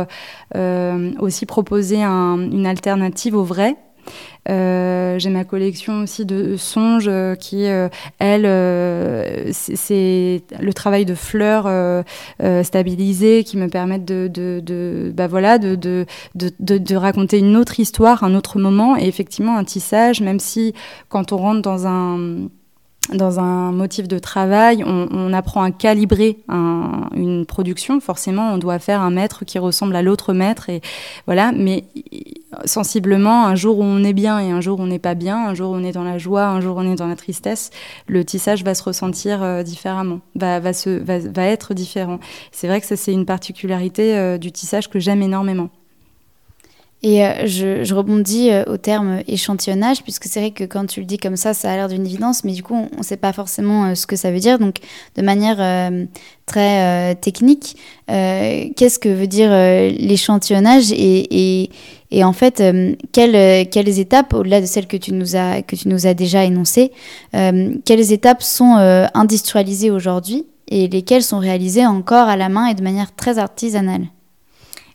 aussi 1.19 1.45
proposer 1.45 2.03
un, 2.03 2.39
une 2.39 2.67
alternative 2.67 3.37
au 3.37 3.45
vrai. 3.45 3.77
Euh, 4.49 5.19
j'ai 5.19 5.31
ma 5.31 5.45
collection 5.45 6.03
aussi 6.03 6.25
de 6.25 6.57
songes 6.57 7.09
euh, 7.09 7.35
qui, 7.35 7.67
euh, 7.67 7.89
elle, 8.19 8.45
c'est 9.53 10.43
le 10.61 10.73
travail 10.73 11.05
de 11.05 11.15
fleurs 11.15 12.05
stabilisées 12.65 13.45
qui 13.45 13.57
me 13.57 13.69
permettent 13.69 14.05
de, 14.05 15.13
bah 15.15 15.27
voilà, 15.27 15.59
de, 15.59 16.97
raconter 16.97 17.39
une 17.39 17.57
autre 17.57 17.81
histoire, 17.81 18.25
un 18.25 18.35
autre 18.35 18.59
moment. 18.59 18.97
Et 18.97 19.07
effectivement, 19.07 19.57
un 19.57 19.65
tissage, 19.65 20.21
même 20.21 20.41
si 20.41 20.75
quand 21.09 21.33
on 21.33 21.37
rentre 21.39 21.63
dans 21.63 21.87
un 21.87 22.49
dans 23.13 23.39
un 23.39 23.71
motif 23.71 24.09
de 24.09 24.19
travail, 24.19 24.83
on, 24.85 25.33
apprend 25.33 25.63
à 25.63 25.71
calibrer 25.71 26.39
une 26.49 27.45
production. 27.47 28.01
Forcément, 28.01 28.53
on 28.53 28.59
doit 28.59 28.81
faire 28.81 29.01
un 29.01 29.11
maître 29.11 29.45
qui 29.45 29.61
ressemble 29.61 29.95
à 29.95 30.03
l'autre 30.03 30.33
maître, 30.33 30.71
et 30.71 30.81
voilà. 31.27 31.53
Mais 31.53 31.85
sensiblement, 32.65 33.47
un 33.47 33.55
jour 33.55 33.79
où 33.79 33.83
on 33.83 34.05
est 34.05 34.13
bien 34.13 34.39
et 34.39 34.51
un 34.51 34.61
jour 34.61 34.79
où 34.79 34.83
on 34.83 34.87
n'est 34.87 34.99
pas 34.99 35.15
bien, 35.15 35.49
un 35.49 35.55
jour 35.55 35.73
où 35.73 35.75
on 35.75 35.83
est 35.83 35.93
dans 35.93 36.05
la 36.05 36.19
joie, 36.19 36.47
un 36.47 36.61
jour 36.61 36.77
où 36.77 36.81
on 36.81 36.93
est 36.93 36.97
dans 36.97 37.09
la 37.09 37.17
tristesse, 37.17 37.71
le 38.07 38.25
tissage 38.25 38.65
va 38.65 38.75
se 38.75 38.83
ressentir 38.83 39.43
euh, 39.43 39.63
différemment, 39.63 40.21
va, 40.35 40.61
va, 40.61 40.73
se, 40.73 40.91
va, 40.91 41.19
va, 41.19 41.45
être 41.47 41.75
différent. 41.75 42.21
C'est 42.53 42.69
vrai 42.69 42.81
que 42.81 42.87
ça, 42.87 42.97
c'est 42.97 43.13
une 43.13 43.27
particularité 43.27 44.17
euh, 44.17 44.39
du 44.39 44.53
tissage 44.53 44.89
que 44.89 45.01
j'aime 45.01 45.23
énormément. 45.23 45.71
Et 47.03 47.25
euh, 47.25 47.47
je, 47.47 47.95
rebondis 47.95 48.51
au 48.67 48.79
terme 48.79 49.21
échantillonnage, 49.27 50.03
puisque 50.03 50.25
c'est 50.25 50.41
vrai 50.41 50.51
que 50.51 50.65
quand 50.65 50.87
tu 50.87 51.01
le 51.01 51.07
dis 51.07 51.19
comme 51.19 51.37
ça, 51.37 51.53
ça 51.53 51.71
a 51.71 51.77
l'air 51.77 51.89
d'une 51.89 52.07
évidence, 52.07 52.43
mais 52.43 52.53
du 52.53 52.63
coup, 52.63 52.75
on 52.75 52.99
ne 52.99 53.03
sait 53.03 53.19
pas 53.19 53.33
forcément 53.33 53.95
ce 53.95 54.07
que 54.07 54.17
ça 54.17 54.31
veut 54.31 54.41
dire. 54.41 54.59
Donc, 54.59 54.77
de 55.15 55.23
manière 55.23 55.93
très 56.47 57.15
technique, 57.17 57.77
qu'est-ce 58.09 58.99
que 58.99 59.11
veut 59.11 59.27
dire 59.27 59.51
l'échantillonnage 59.51 60.91
et, 60.91 61.71
en 62.13 62.33
fait, 62.33 62.63
quelles, 63.13 63.69
quelles, 63.69 63.99
étapes, 63.99 64.35
au-delà 64.35 64.61
de 64.61 64.67
celles 64.67 64.87
que 64.87 64.97
tu 64.97 65.13
nous 65.13 65.37
as, 65.37 65.63
que 65.63 65.77
tu 65.77 65.89
nous 65.89 66.07
as 66.07 66.15
déjà 66.15 66.45
énoncées, 66.45 66.93
quelles 67.33 68.13
étapes 68.13 68.43
sont 68.43 68.77
industrialisées 69.15 69.91
aujourd'hui 69.91 70.47
et 70.69 70.89
lesquelles 70.89 71.23
sont 71.23 71.39
réalisées 71.39 71.87
encore 71.87 72.29
à 72.29 72.37
la 72.37 72.49
main 72.49 72.67
et 72.67 72.75
de 72.75 72.83
manière 72.83 73.15
très 73.15 73.39
artisanale? 73.39 74.07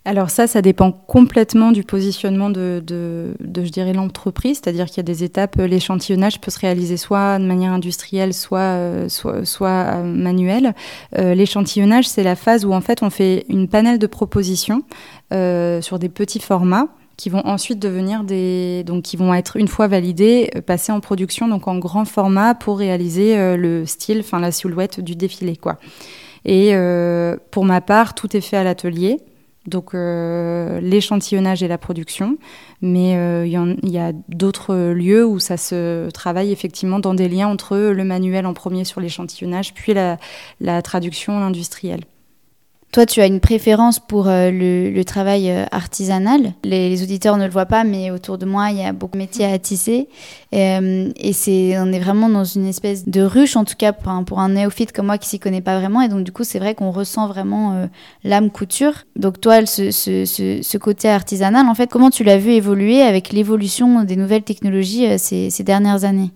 Alors 0.03 0.31
ça, 0.31 0.47
ça 0.47 0.63
dépend 0.63 0.91
complètement 0.91 1.71
du 1.71 1.83
positionnement 1.83 2.49
de, 2.49 2.81
de, 2.83 3.35
je 3.39 3.69
dirais, 3.69 3.93
l'entreprise, 3.93 4.59
c'est-à-dire 4.61 4.87
qu'il 4.87 4.97
y 4.97 5.01
a 5.01 5.03
des 5.03 5.23
étapes, 5.23 5.59
euh, 5.59 5.67
l'échantillonnage 5.67 6.41
peut 6.41 6.49
se 6.49 6.57
réaliser 6.57 6.97
soit 6.97 7.37
de 7.37 7.45
manière 7.45 7.71
industrielle, 7.71 8.33
soit, 8.33 8.59
euh, 8.59 9.09
soit, 9.09 9.69
euh, 9.69 10.03
manuelle. 10.03 10.73
l'échantillonnage, 11.15 12.07
c'est 12.07 12.23
la 12.23 12.35
phase 12.35 12.65
où 12.65 12.73
en 12.73 12.81
fait 12.81 13.03
on 13.03 13.11
fait 13.11 13.45
une 13.47 13.67
panel 13.67 13.99
de 13.99 14.07
propositions 14.07 14.83
sur 15.31 15.99
des 15.99 16.09
petits 16.09 16.39
formats 16.39 16.87
qui 17.21 17.29
vont 17.29 17.45
ensuite 17.45 17.77
devenir 17.77 18.23
des 18.23 18.83
donc 18.83 19.03
qui 19.03 19.15
vont 19.15 19.31
être 19.31 19.55
une 19.55 19.67
fois 19.67 19.85
validés 19.85 20.49
passer 20.65 20.91
en 20.91 20.99
production 21.01 21.47
donc 21.47 21.67
en 21.67 21.77
grand 21.77 22.03
format 22.03 22.55
pour 22.55 22.79
réaliser 22.79 23.55
le 23.57 23.85
style 23.85 24.21
enfin 24.21 24.39
la 24.39 24.51
silhouette 24.51 24.99
du 24.99 25.15
défilé 25.15 25.55
quoi. 25.55 25.77
Et 26.45 26.73
pour 27.51 27.63
ma 27.63 27.79
part 27.79 28.15
tout 28.15 28.35
est 28.35 28.41
fait 28.41 28.57
à 28.57 28.63
l'atelier. 28.63 29.19
Donc 29.67 29.91
l'échantillonnage 29.93 31.61
et 31.61 31.67
la 31.67 31.77
production, 31.77 32.37
mais 32.81 33.11
il 33.45 33.91
y, 33.91 33.97
a 33.99 34.11
d'autres 34.27 34.75
lieux 34.91 35.23
où 35.23 35.37
ça 35.37 35.57
se 35.57 36.09
travaille 36.09 36.51
effectivement 36.51 36.97
dans 36.97 37.13
des 37.13 37.29
liens 37.29 37.49
entre 37.49 37.77
le 37.77 38.03
manuel 38.03 38.47
en 38.47 38.55
premier 38.55 38.83
sur 38.83 38.99
l'échantillonnage, 38.99 39.75
puis 39.75 39.93
la 39.93 40.81
traduction 40.81 41.37
industrielle. 41.37 42.01
Toi, 42.91 43.05
tu 43.05 43.21
as 43.21 43.25
une 43.25 43.39
préférence 43.39 43.99
pour 43.99 44.27
euh, 44.27 44.51
le, 44.51 45.01
travail 45.05 45.49
euh, 45.49 45.63
artisanal. 45.71 46.53
Les, 46.65 47.01
auditeurs 47.01 47.37
ne 47.37 47.45
le 47.45 47.49
voient 47.49 47.65
pas, 47.65 47.85
mais 47.85 48.11
autour 48.11 48.37
de 48.37 48.45
moi, 48.45 48.69
il 48.71 48.79
y 48.79 48.83
a 48.83 48.91
beaucoup 48.91 49.13
de 49.13 49.19
métiers 49.19 49.45
à 49.45 49.57
tisser. 49.59 50.09
Euh, 50.53 51.09
et 51.15 51.31
c'est, 51.31 51.79
on 51.79 51.93
est 51.93 51.99
vraiment 51.99 52.27
dans 52.27 52.43
une 52.43 52.67
espèce 52.67 53.07
de 53.07 53.21
ruche, 53.21 53.55
en 53.55 53.63
tout 53.63 53.75
cas 53.77 53.93
pour 53.93 54.39
un, 54.39 54.49
néophyte 54.49 54.91
comme 54.91 55.05
moi 55.05 55.17
qui 55.17 55.29
s'y 55.29 55.39
connaît 55.39 55.61
pas 55.61 55.79
vraiment. 55.79 56.01
Et 56.01 56.09
donc, 56.09 56.25
du 56.25 56.33
coup, 56.33 56.43
c'est 56.43 56.59
vrai 56.59 56.75
qu'on 56.75 56.91
ressent 56.91 57.27
vraiment 57.29 57.87
l'âme 58.25 58.49
couture. 58.49 59.05
Donc, 59.15 59.39
toi, 59.39 59.65
ce, 59.65 59.91
ce, 59.91 60.77
côté 60.77 61.07
artisanal, 61.07 61.67
en 61.67 61.75
fait, 61.75 61.87
comment 61.89 62.09
tu 62.09 62.25
l'as 62.25 62.37
vu 62.37 62.51
évoluer 62.51 63.01
avec 63.03 63.31
l'évolution 63.31 64.03
des 64.03 64.17
nouvelles 64.17 64.43
technologies 64.43 65.17
ces 65.17 65.63
dernières 65.63 66.03
années? 66.03 66.31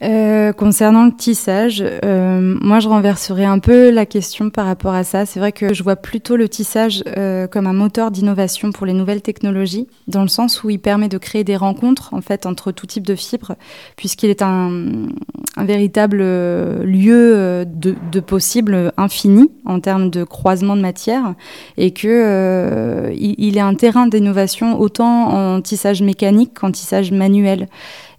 Euh, 0.00 0.52
concernant 0.52 1.06
le 1.06 1.12
tissage, 1.12 1.82
euh, 2.04 2.56
moi 2.60 2.78
je 2.78 2.88
renverserai 2.88 3.44
un 3.44 3.58
peu 3.58 3.90
la 3.90 4.06
question 4.06 4.48
par 4.48 4.66
rapport 4.66 4.94
à 4.94 5.02
ça. 5.02 5.26
C'est 5.26 5.40
vrai 5.40 5.50
que 5.50 5.74
je 5.74 5.82
vois 5.82 5.96
plutôt 5.96 6.36
le 6.36 6.48
tissage 6.48 7.02
euh, 7.16 7.48
comme 7.48 7.66
un 7.66 7.72
moteur 7.72 8.12
d'innovation 8.12 8.70
pour 8.70 8.86
les 8.86 8.92
nouvelles 8.92 9.22
technologies, 9.22 9.88
dans 10.06 10.22
le 10.22 10.28
sens 10.28 10.62
où 10.62 10.70
il 10.70 10.78
permet 10.78 11.08
de 11.08 11.18
créer 11.18 11.42
des 11.42 11.56
rencontres 11.56 12.14
en 12.14 12.20
fait 12.20 12.46
entre 12.46 12.70
tout 12.70 12.86
type 12.86 13.04
de 13.04 13.16
fibres, 13.16 13.56
puisqu'il 13.96 14.30
est 14.30 14.40
un, 14.40 15.08
un, 15.56 15.64
véritable 15.64 16.18
lieu 16.18 17.64
de, 17.66 17.96
de 18.12 18.20
possible 18.20 18.92
infini 18.96 19.50
en 19.64 19.80
termes 19.80 20.10
de 20.10 20.22
croisement 20.22 20.76
de 20.76 20.82
matière, 20.82 21.34
et 21.76 21.92
que 21.92 23.10
il, 23.16 23.34
il 23.38 23.56
est 23.56 23.60
un 23.60 23.74
terrain 23.74 24.06
d'innovation 24.06 24.78
autant 24.80 25.56
en 25.56 25.60
tissage 25.60 26.02
mécanique 26.02 26.52
qu'en 26.54 26.70
tissage 26.70 27.10
manuel. 27.10 27.66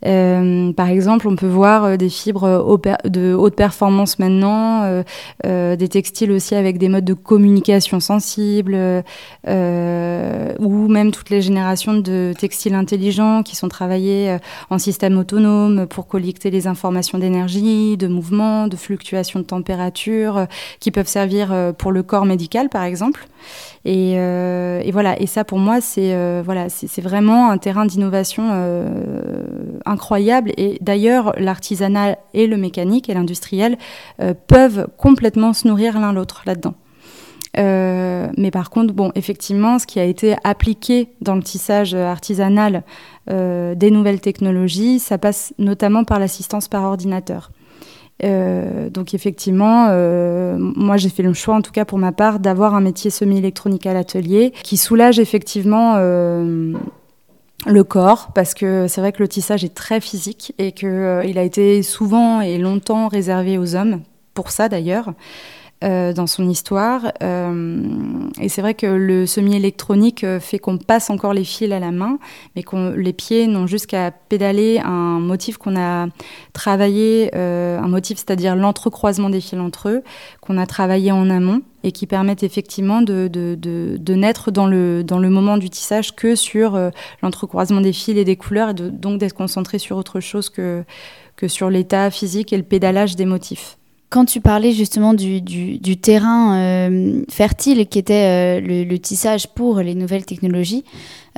Euh, 0.06 0.72
par 0.74 0.88
exemple, 0.88 1.27
on 1.27 1.36
peut 1.36 1.48
voir 1.48 1.84
euh, 1.84 1.98
des 1.98 2.10
fibres 2.10 2.79
de 3.06 3.34
haute 3.34 3.56
performance 3.56 4.20
maintenant, 4.20 5.03
euh, 5.46 5.75
des 5.75 5.89
textiles 5.89 6.32
aussi 6.32 6.56
avec 6.56 6.77
des 6.77 6.89
modes 6.89 7.06
de 7.06 7.13
communication 7.13 8.00
sensibles, 8.00 8.75
ou 9.46 10.88
même 10.88 11.12
toutes 11.12 11.29
les 11.29 11.41
générations 11.41 11.96
de 11.96 12.34
textiles 12.38 12.75
intelligents 12.75 13.44
qui 13.44 13.56
sont 13.56 13.70
travaillés 13.70 14.38
en 14.70 14.77
système 14.77 15.18
autonome 15.18 15.88
pour 15.88 16.08
collecter 16.08 16.50
les 16.51 16.68
informations 16.68 17.18
d'énergie, 17.18 17.98
de 17.98 18.08
mouvement, 18.08 18.68
de 18.68 18.75
fluctuation 18.75 19.39
de 19.39 19.46
température, 19.46 20.48
qui 20.79 20.91
peuvent 20.91 21.08
servir 21.08 21.74
pour 21.77 21.91
le 21.91 22.03
corps 22.03 22.25
médical, 22.25 22.70
par 22.70 22.84
exemple. 22.84 23.27
Et, 23.86 24.13
et, 24.13 24.91
voilà. 24.91 25.20
Et 25.20 25.27
ça, 25.27 25.44
pour 25.44 25.60
moi, 25.60 25.82
c'est 25.82 26.41
voilà, 26.41 26.70
c'est 26.70 27.01
vraiment 27.01 27.50
un 27.51 27.58
terrain 27.58 27.86
d'innovation 27.86 28.50
incroyable. 29.86 30.51
Et 30.57 30.77
d'ailleurs, 30.81 31.33
l'artisanal 31.38 32.17
et 32.33 32.48
le 32.48 32.57
mécanique 32.57 33.09
et 33.09 33.13
l'industriel 33.13 33.77
euh, 34.21 34.33
peuvent 34.48 34.88
complètement 34.98 35.53
se 35.53 35.67
nourrir 35.67 36.00
l'un 36.00 36.13
l'autre 36.13 36.43
là-dedans. 36.45 36.75
Euh, 37.57 38.27
mais 38.38 38.51
par 38.51 38.69
contre, 38.69 38.93
bon, 38.93 39.12
effectivement, 39.15 39.79
ce 39.79 39.88
qui 39.88 40.00
a 40.00 40.03
été 40.03 40.36
appliqué 40.43 41.09
dans 41.21 41.36
le 41.36 41.41
tissage 41.41 41.95
artisanal 41.95 42.83
euh, 43.29 43.74
des 43.75 43.89
nouvelles 43.89 44.21
technologies, 44.21 45.00
ça 45.00 45.17
passe 45.17 45.53
notamment 45.57 46.03
par 46.03 46.19
l'assistance 46.19 46.67
par 46.67 46.83
ordinateur. 46.83 47.51
donc 48.21 49.13
effectivement, 49.13 49.88
moi 50.57 50.98
j'ai 50.98 51.09
fait 51.09 51.24
le 51.24 51.33
choix, 51.33 51.55
en 51.55 51.62
tout 51.62 51.71
cas 51.71 51.86
pour 51.86 51.98
ma 51.98 52.12
part, 52.12 52.39
d'avoir 52.39 52.75
un 52.75 52.81
métier 52.81 53.09
semi-électronique 53.09 53.86
à 53.86 53.93
l'atelier 53.93 54.51
qui 54.63 54.75
soulage 54.75 55.19
effectivement 55.19 55.95
le 57.65 57.83
corps, 57.83 58.29
parce 58.33 58.53
que 58.53 58.87
c'est 58.87 59.01
vrai 59.01 59.11
que 59.11 59.21
le 59.21 59.27
tissage 59.27 59.63
est 59.63 59.75
très 59.75 59.99
physique 59.99 60.53
et 60.57 60.71
qu'il 60.71 60.87
euh, 60.87 61.21
a 61.21 61.43
été 61.43 61.83
souvent 61.83 62.41
et 62.41 62.57
longtemps 62.57 63.07
réservé 63.07 63.57
aux 63.57 63.75
hommes, 63.75 64.01
pour 64.33 64.51
ça 64.51 64.69
d'ailleurs. 64.69 65.13
Euh, 65.81 66.12
dans 66.12 66.27
son 66.27 66.50
histoire. 66.50 67.13
Euh, 67.24 67.81
et 68.41 68.50
c'est 68.50 68.62
vrai 68.62 68.74
que 68.74 68.86
le 68.86 69.25
semi-électronique 69.25 70.25
euh, 70.25 70.41
fait 70.41 70.59
qu'on 70.59 70.77
passe 70.77 71.09
encore 71.09 71.31
les 71.31 71.45
fils 71.45 71.71
à 71.71 71.79
la 71.79 71.91
main, 71.91 72.19
mais 72.53 72.63
que 72.63 72.98
les 72.98 73.13
pieds 73.13 73.48
n'ont 73.48 73.65
juste 73.65 73.86
qu'à 73.86 74.12
pédaler 74.12 74.81
un 74.83 75.21
motif 75.21 75.55
qu'on 75.57 75.79
a 75.79 76.07
travaillé, 76.51 77.33
un 77.33 77.88
motif, 77.88 78.17
c'est-à-dire 78.17 78.57
l'entrecroisement 78.57 79.29
des 79.29 79.39
fils 79.39 79.57
entre 79.57 79.88
eux, 79.88 80.03
qu'on 80.41 80.57
a 80.57 80.65
travaillé 80.65 81.13
en 81.13 81.29
amont 81.29 81.62
et 81.83 81.93
qui 81.93 82.07
permettent 82.07 82.43
effectivement 82.43 83.01
de, 83.01 83.29
de, 83.29 83.55
de, 83.57 83.95
de, 83.98 84.13
naître 84.15 84.51
dans 84.51 84.67
le, 84.67 85.05
dans 85.05 85.17
le 85.17 85.29
moment 85.29 85.55
du 85.55 85.69
tissage 85.69 86.13
que 86.13 86.36
sur 86.36 86.77
l'entrecroisement 87.21 87.79
des 87.79 87.93
fils 87.93 88.17
et 88.17 88.25
des 88.25 88.36
couleurs, 88.36 88.71
et 88.71 88.74
donc 88.74 89.17
d'être 89.19 89.33
concentré 89.33 89.79
sur 89.79 89.95
autre 89.95 90.19
chose 90.19 90.50
que, 90.50 90.83
que 91.38 91.48
sur 91.48 91.69
l'état 91.69 92.12
physique 92.12 92.51
et 92.51 92.57
le 92.57 92.63
pédalage 92.63 93.15
des 93.15 93.25
motifs. 93.25 93.78
Quand 94.09 94.25
tu 94.25 94.41
parlais 94.41 94.71
justement 94.71 95.13
du, 95.13 95.39
du, 95.39 95.97
terrain 95.97 96.57
euh, 96.57 97.21
fertile 97.29 97.87
qui 97.87 97.99
était 97.99 98.59
euh, 98.59 98.59
le, 98.59 98.83
le, 98.83 98.97
tissage 98.97 99.47
pour 99.47 99.79
les 99.81 99.93
nouvelles 99.93 100.25
technologies, 100.25 100.83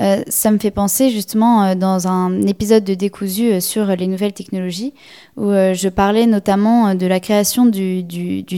euh, 0.01 0.23
ça 0.27 0.49
me 0.51 0.57
fait 0.57 0.71
penser 0.71 1.11
justement 1.11 1.63
euh, 1.63 1.75
dans 1.75 2.07
un 2.07 2.41
épisode 2.47 2.83
de 2.83 2.95
Décousu 2.95 3.51
euh, 3.51 3.59
sur 3.59 3.85
les 3.85 4.07
nouvelles 4.07 4.33
technologies 4.33 4.93
où 5.37 5.49
je 5.51 5.87
parlais 5.87 6.27
notamment 6.27 6.93
de 6.93 7.07
la 7.07 7.21
création 7.21 7.65
du, 7.65 8.03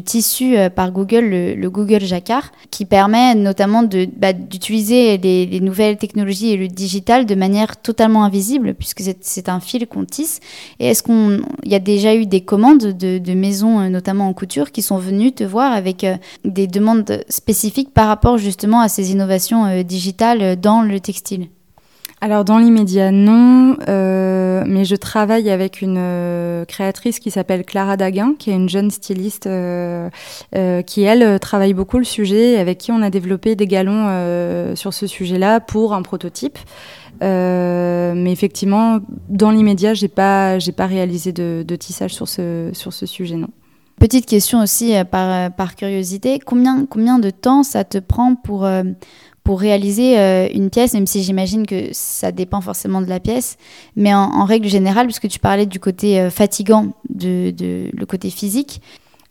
tissu 0.04 0.56
par 0.76 0.92
Google, 0.92 1.56
le, 1.56 1.70
Google 1.70 2.02
Jacquard, 2.02 2.52
qui 2.72 2.86
permet 2.86 3.36
notamment 3.36 3.84
bah, 4.18 4.34
d'utiliser 4.34 5.18
les, 5.20 5.46
les, 5.46 5.60
nouvelles 5.60 5.98
technologies 5.98 6.52
et 6.52 6.58
le 6.58 6.68
digital 6.68 7.28
de 7.28 7.36
manière 7.36 7.78
totalement 7.78 8.26
invisible 8.26 8.74
puisque 8.74 9.04
c'est 9.22 9.50
un 9.50 9.60
fil 9.60 9.86
qu'on 9.86 10.04
tisse. 10.04 10.40
Et 10.80 10.88
est-ce 10.88 11.04
qu'il 11.04 11.46
y 11.64 11.76
a 11.76 11.80
déjà 11.80 12.16
eu 12.16 12.26
des 12.26 12.42
commandes 12.42 12.80
de, 12.80 13.20
de, 13.20 13.34
maisons, 13.34 13.88
notamment 13.88 14.28
en 14.28 14.34
couture, 14.34 14.72
qui 14.72 14.82
sont 14.82 14.98
venues 14.98 15.32
te 15.32 15.44
voir 15.44 15.72
avec 15.72 16.06
des 16.44 16.66
demandes 16.66 17.24
spécifiques 17.30 17.94
par 17.94 18.08
rapport 18.08 18.40
justement 18.40 18.82
à 18.82 18.90
ces 18.90 19.12
innovations 19.12 19.84
digitales 19.84 20.60
dans 20.60 20.82
le 20.82 21.00
textile? 21.00 21.33
Alors 22.24 22.46
dans 22.46 22.58
l'immédiat 22.58 23.12
non, 23.12 23.76
euh, 23.90 24.64
mais 24.66 24.86
je 24.86 24.96
travaille 24.96 25.50
avec 25.50 25.82
une 25.82 25.98
euh, 26.00 26.64
créatrice 26.64 27.20
qui 27.20 27.32
s'appelle 27.32 27.66
Clara 27.66 27.98
Daguin, 27.98 28.36
qui 28.40 28.50
est 28.50 28.54
une 28.54 28.70
jeune 28.70 28.92
styliste 28.92 29.46
euh, 29.46 30.10
qui 30.84 31.02
elle 31.02 31.38
travaille 31.42 31.74
beaucoup 31.74 31.98
le 31.98 32.06
sujet, 32.06 32.60
avec 32.60 32.78
qui 32.78 32.94
on 32.94 33.02
a 33.02 33.10
développé 33.10 33.58
des 33.58 33.68
galons 33.68 34.08
sur 34.74 34.94
ce 34.94 35.06
sujet-là 35.06 35.60
pour 35.60 35.94
un 35.94 36.02
prototype. 36.02 36.58
mais 37.20 38.32
effectivement, 38.32 39.00
dans 39.28 39.52
l'immédiat, 39.52 39.94
j'ai 39.94 40.08
pas 40.08 40.60
j'ai 40.60 40.72
pas 40.72 40.88
réalisé 40.88 41.34
de, 41.34 41.66
de, 41.68 41.76
tissage 41.76 42.14
sur 42.14 42.30
ce 42.30 42.70
sur 42.72 42.94
ce 42.94 43.06
sujet 43.06 43.36
non. 43.36 43.50
Petite 44.00 44.26
question 44.26 44.62
aussi 44.62 44.94
par, 45.12 45.52
par 45.52 45.76
curiosité, 45.76 46.40
combien 46.40 46.86
combien 46.86 47.20
de 47.20 47.32
temps 47.32 47.64
ça 47.64 47.84
te 47.84 47.98
prend 47.98 48.36
pour 48.36 48.66
pour 49.44 49.60
réaliser 49.60 50.18
euh, 50.18 50.48
une 50.54 50.70
pièce, 50.70 50.94
même 50.94 51.08
si 51.08 51.22
j'imagine 51.22 51.66
que 51.66 51.90
ça 51.92 52.32
dépend 52.32 52.62
forcément 52.62 53.02
de 53.02 53.10
la 53.10 53.20
pièce, 53.20 53.58
mais 53.96 54.14
en, 54.14 54.46
règle 54.46 54.68
générale, 54.68 55.06
puisque 55.08 55.28
tu 55.28 55.40
parlais 55.40 55.66
du 55.66 55.80
côté 55.80 56.20
euh, 56.20 56.30
fatigant, 56.30 56.94
de, 57.10 57.54
le 57.94 58.06
côté 58.06 58.30
physique. 58.30 58.82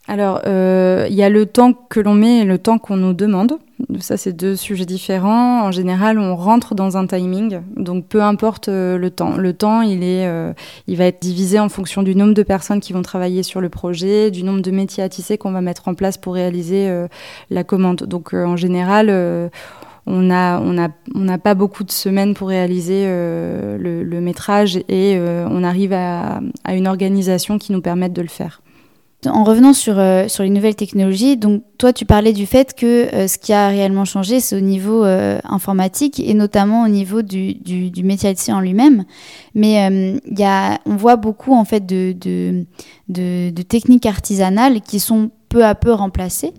Alors, 0.08 0.40
euh, 0.46 1.06
il 1.08 1.14
y 1.14 1.22
a 1.22 1.30
le 1.30 1.46
temps 1.46 1.72
que 1.72 2.00
l'on 2.00 2.14
met 2.14 2.40
et 2.40 2.44
le 2.44 2.58
temps 2.58 2.78
qu'on 2.78 2.96
nous 2.96 3.12
demande. 3.12 3.58
Ça, 4.00 4.16
c'est 4.16 4.32
deux 4.32 4.56
sujets 4.56 4.84
différents. 4.84 5.62
En 5.62 5.70
général, 5.70 6.18
on 6.18 6.34
rentre 6.34 6.74
dans 6.74 6.96
un 6.96 7.06
timing, 7.06 7.60
donc 7.76 8.06
peu 8.06 8.22
importe 8.22 8.68
le 8.68 9.10
temps. 9.10 9.36
Le 9.36 9.52
temps, 9.52 9.80
il, 9.80 10.02
est, 10.02 10.28
il 10.88 10.96
va 10.96 11.06
être 11.06 11.20
divisé 11.20 11.60
en 11.60 11.68
fonction 11.68 12.02
du 12.02 12.16
nombre 12.16 12.34
de 12.34 12.42
personnes 12.42 12.80
qui 12.80 12.92
vont 12.92 13.02
travailler 13.02 13.42
sur 13.42 13.60
le 13.60 13.68
projet, 13.68 14.30
du 14.30 14.42
nombre 14.42 14.60
de 14.60 14.70
métiers 14.70 15.02
à 15.04 15.08
tisser 15.08 15.38
qu'on 15.38 15.52
va 15.52 15.60
mettre 15.60 15.88
en 15.88 15.94
place 15.94 16.16
pour 16.16 16.34
réaliser 16.34 17.06
la 17.50 17.64
commande. 17.64 18.04
Donc, 18.04 18.34
en 18.34 18.56
général, 18.56 19.50
on 20.06 20.22
n'a 20.22 20.60
on 20.62 20.78
a, 20.78 20.88
on 21.14 21.38
pas 21.38 21.54
beaucoup 21.54 21.84
de 21.84 21.90
semaines 21.90 22.34
pour 22.34 22.48
réaliser 22.48 23.04
euh, 23.06 23.78
le, 23.78 24.20
métrage 24.20 24.76
et 24.76 25.16
euh, 25.16 25.46
on 25.50 25.62
arrive 25.62 25.92
à, 25.92 26.40
une 26.68 26.86
organisation 26.86 27.58
qui 27.58 27.72
nous 27.72 27.80
permette 27.80 28.12
de 28.12 28.22
le 28.22 28.28
faire. 28.28 28.62
En 29.24 29.44
revenant 29.44 29.72
sur, 29.72 30.00
euh, 30.00 30.26
sur 30.26 30.42
les 30.42 30.50
nouvelles 30.50 30.74
technologies, 30.74 31.36
donc 31.36 31.62
toi 31.78 31.92
tu 31.92 32.04
parlais 32.04 32.32
du 32.32 32.44
fait 32.44 32.74
que 32.74 33.28
ce 33.28 33.38
qui 33.38 33.52
a 33.52 33.68
réellement 33.68 34.04
changé 34.04 34.40
c'est 34.40 34.56
au 34.56 34.60
niveau 34.60 35.04
informatique 35.04 36.18
et 36.18 36.34
notamment 36.34 36.84
au 36.84 36.88
niveau 36.88 37.22
du, 37.22 37.54
du, 37.54 38.02
métier 38.02 38.34
en 38.48 38.60
lui-même. 38.60 39.04
Mais 39.54 40.18
y 40.26 40.42
a, 40.42 40.80
on 40.86 40.96
voit 40.96 41.16
beaucoup 41.16 41.54
en 41.54 41.64
fait 41.64 41.86
de, 41.86 42.12
de, 42.12 42.64
de 43.50 43.62
techniques 43.62 44.06
artisanales 44.06 44.80
qui 44.80 44.98
sont 44.98 45.30
peu 45.52 45.64
à 45.64 45.74
peu 45.74 45.92
remplacées. 45.92 46.54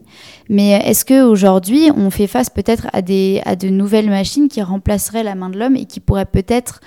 Mais 0.50 0.72
est-ce 0.86 1.04
qu'aujourd'hui, 1.04 1.90
on 1.98 2.12
fait 2.12 2.28
face 2.28 2.50
peut-être 2.50 2.88
à, 2.94 2.98
à 2.98 3.56
de 3.56 3.70
nouvelles 3.70 4.10
machines 4.10 4.48
qui 4.48 4.62
remplaceraient 4.62 5.24
la 5.24 5.34
main 5.34 5.50
de 5.50 5.58
l'homme 5.58 5.76
et 5.76 5.86
qui 5.86 6.00
pourraient 6.00 6.26
peut-être 6.26 6.80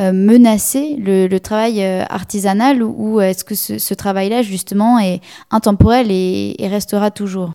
euh, 0.00 0.12
menacer 0.12 0.96
le, 0.98 1.38
travail 1.38 1.84
euh, 1.84 2.02
artisanal 2.08 2.82
ou, 2.82 3.20
est-ce 3.20 3.44
que 3.44 3.54
ce, 3.54 3.94
travail-là, 3.94 4.42
justement, 4.42 4.98
est 4.98 5.20
intemporel 5.50 6.08
et, 6.10 6.56
restera 6.62 7.10
toujours? 7.10 7.52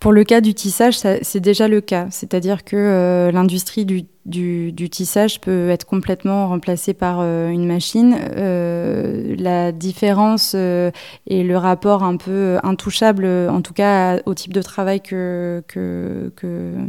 Pour 0.00 0.12
le 0.12 0.24
cas 0.24 0.40
du 0.40 0.54
tissage, 0.54 0.96
c'est 0.98 1.40
déjà 1.40 1.68
le 1.68 1.80
cas. 1.80 2.08
C'est-à-dire 2.10 2.64
que 2.64 2.76
euh, 2.76 3.30
l'industrie 3.30 3.84
du, 3.84 4.06
du, 4.26 4.72
tissage 4.90 5.40
peut 5.40 5.70
être 5.70 5.84
complètement 5.84 6.48
remplacée 6.48 6.94
par 6.94 7.18
euh, 7.20 7.48
une 7.48 7.66
machine. 7.66 8.16
Euh, 8.36 9.34
la 9.38 9.72
différence 9.72 10.54
et 10.54 10.92
le 11.44 11.56
rapport 11.56 12.02
un 12.02 12.16
peu 12.16 12.58
intouchable, 12.62 13.26
en 13.26 13.60
tout 13.62 13.72
cas 13.72 14.20
au 14.26 14.34
type 14.34 14.52
de 14.52 14.62
travail 14.62 15.00
que, 15.00 15.62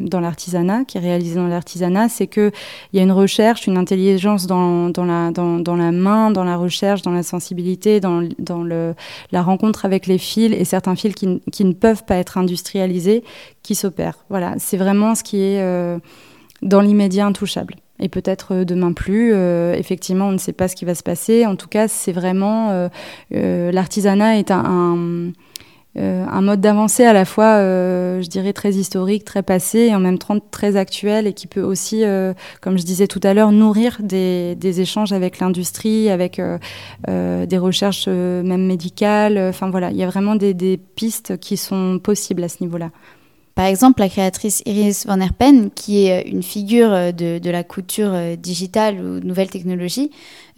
dans 0.01 0.19
l'artisanat, 0.19 0.85
qui 0.85 0.97
est 0.97 1.01
réalisé 1.01 1.35
dans 1.35 1.47
l'artisanat, 1.47 2.09
c'est 2.09 2.27
qu'il 2.27 2.51
y 2.93 2.99
a 2.99 3.03
une 3.03 3.11
recherche, 3.11 3.67
une 3.67 3.77
intelligence 3.77 4.47
dans, 4.47 4.91
la, 4.97 5.91
main, 5.91 6.31
dans 6.31 6.43
la 6.43 6.57
recherche, 6.57 7.01
dans 7.01 7.11
la 7.11 7.23
sensibilité, 7.23 7.99
dans, 7.99 8.21
la 9.31 9.41
rencontre 9.41 9.85
avec 9.85 10.07
les 10.07 10.17
fils 10.17 10.53
et 10.53 10.65
certains 10.65 10.95
fils 10.95 11.15
qui, 11.15 11.63
ne 11.65 11.73
peuvent 11.73 12.03
pas 12.03 12.15
être 12.15 12.37
industrialisés 12.37 13.23
qui 13.63 13.75
s'opère. 13.75 14.17
Voilà, 14.29 14.55
c'est 14.57 14.77
vraiment 14.77 15.15
ce 15.15 15.23
qui 15.23 15.37
est 15.37 15.61
euh, 15.61 15.97
dans 16.61 16.81
l'immédiat 16.81 17.25
intouchable. 17.25 17.75
Et 17.99 18.09
peut-être 18.09 18.53
euh, 18.53 18.65
demain 18.65 18.93
plus. 18.93 19.31
Euh, 19.33 19.73
effectivement, 19.73 20.27
on 20.27 20.31
ne 20.31 20.37
sait 20.37 20.53
pas 20.53 20.67
ce 20.67 20.75
qui 20.75 20.85
va 20.85 20.95
se 20.95 21.03
passer. 21.03 21.45
En 21.45 21.55
tout 21.55 21.67
cas, 21.67 21.87
c'est 21.87 22.11
vraiment 22.11 22.89
l'artisanat 23.31 24.37
est 24.37 24.51
un 24.51 25.31
euh, 25.97 26.25
un 26.25 26.41
mode 26.41 26.61
d'avancée 26.61 27.03
à 27.03 27.11
la 27.11 27.25
fois, 27.25 27.57
euh, 27.57 28.21
je 28.21 28.27
dirais, 28.27 28.53
très 28.53 28.71
historique, 28.71 29.25
très 29.25 29.43
passé, 29.43 29.79
et 29.79 29.95
en 29.95 29.99
même 29.99 30.17
temps 30.17 30.39
très 30.39 30.77
actuel, 30.77 31.27
et 31.27 31.33
qui 31.33 31.47
peut 31.47 31.61
aussi, 31.61 32.05
euh, 32.05 32.33
comme 32.61 32.77
je 32.77 32.85
disais 32.85 33.07
tout 33.07 33.19
à 33.23 33.33
l'heure, 33.33 33.51
nourrir 33.51 33.97
des, 34.01 34.55
échanges 34.79 35.11
avec 35.11 35.39
l'industrie, 35.39 36.09
avec 36.09 36.41
des 37.07 37.57
recherches 37.57 38.07
même 38.07 38.65
médicales. 38.65 39.37
Enfin 39.37 39.69
voilà, 39.69 39.91
il 39.91 39.97
y 39.97 40.03
a 40.03 40.07
vraiment 40.07 40.35
des 40.35 40.79
pistes 40.95 41.37
qui 41.37 41.57
sont 41.57 41.99
possibles 42.01 42.43
à 42.43 42.47
ce 42.47 42.57
niveau-là. 42.61 42.89
Par 43.61 43.67
exemple, 43.67 43.99
la 43.99 44.09
créatrice 44.09 44.63
Iris 44.65 45.05
Van 45.05 45.19
Herpen, 45.19 45.69
qui 45.69 46.07
est 46.07 46.23
une 46.23 46.41
figure 46.41 47.13
de, 47.13 47.49
la 47.51 47.63
couture 47.63 48.09
euh, 48.11 48.35
digitale 48.35 48.95
ou 48.95 49.19
nouvelle 49.19 49.51
technologie, 49.51 50.09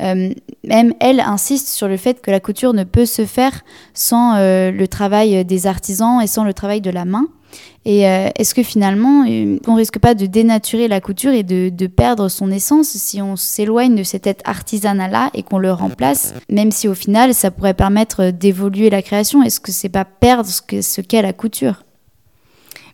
euh, 0.02 0.30
même 0.64 0.94
elle 1.02 1.20
insiste 1.20 1.68
sur 1.68 1.90
le 1.90 1.98
fait 1.98 2.22
que 2.22 2.32
la 2.32 2.40
couture 2.40 2.74
ne 2.74 2.86
peut 2.86 3.06
se 3.06 3.26
faire 3.26 3.66
sans 3.94 4.38
euh, 4.38 4.72
le 4.72 4.88
travail 4.88 5.44
des 5.44 5.68
artisans 5.68 6.22
et 6.22 6.28
sans 6.28 6.46
le 6.46 6.54
travail 6.54 6.80
de 6.80 6.92
la 6.92 7.04
main. 7.04 7.28
Et 7.84 8.04
est-ce 8.04 8.56
que 8.56 8.64
finalement, 8.64 9.26
on 9.68 9.76
risque 9.76 10.00
pas 10.00 10.16
de 10.16 10.26
dénaturer 10.26 10.88
la 10.88 11.02
couture 11.02 11.34
et 11.34 11.44
de, 11.44 11.88
perdre 11.88 12.30
son 12.30 12.50
essence 12.50 12.88
si 12.88 13.22
on 13.22 13.36
s'éloigne 13.36 13.96
de 13.96 14.04
cet 14.04 14.42
artisanat-là 14.46 15.30
et 15.34 15.44
qu'on 15.44 15.58
le 15.58 15.72
remplace, 15.72 16.34
même 16.50 16.72
si 16.72 16.88
au 16.88 16.96
final, 16.96 17.34
ça 17.34 17.52
pourrait 17.52 17.76
permettre 17.76 18.32
d'évoluer 18.32 18.90
la 18.90 19.02
création? 19.02 19.44
Est-ce 19.44 19.60
que 19.60 19.74
c'est 19.74 19.90
pas 19.90 20.06
perdre 20.06 20.50
ce 20.50 21.02
qu'est 21.02 21.22
la 21.22 21.34
couture? 21.34 21.84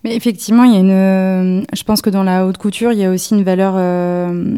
Mais 0.03 0.15
effectivement, 0.15 0.63
il 0.63 0.73
y 0.73 0.77
a 0.77 0.79
une. 0.79 0.91
Euh, 0.91 1.61
je 1.73 1.83
pense 1.83 2.01
que 2.01 2.09
dans 2.09 2.23
la 2.23 2.45
haute 2.45 2.57
couture, 2.57 2.91
il 2.93 2.99
y 2.99 3.05
a 3.05 3.11
aussi 3.11 3.35
une 3.35 3.43
valeur 3.43 3.73
euh, 3.75 4.57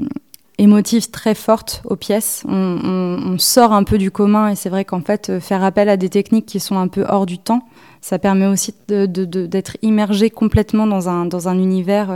émotive 0.57 1.10
très 1.10 1.33
forte 1.33 1.81
aux 1.86 1.95
pièces. 1.95 2.43
On, 2.48 3.38
sort 3.38 3.74
un 3.74 3.83
peu 3.83 3.98
du 3.98 4.12
commun 4.12 4.50
et 4.50 4.55
c'est 4.55 4.69
vrai 4.69 4.86
qu'en 4.86 5.01
fait, 5.01 5.29
euh, 5.29 5.39
faire 5.39 5.63
appel 5.63 5.89
à 5.89 5.98
des 5.98 6.10
techniques 6.10 6.45
qui 6.45 6.60
sont 6.60 6.77
un 6.77 6.88
peu 6.88 7.05
hors 7.07 7.25
du 7.25 7.39
temps, 7.39 7.63
ça 8.01 8.19
permet 8.19 8.45
aussi 8.45 8.75
d'être 8.88 9.77
immergé 9.81 10.29
complètement 10.29 10.86
dans 10.86 11.10
un, 11.10 11.25
dans 11.25 11.48
un 11.48 11.57
univers. 11.57 12.10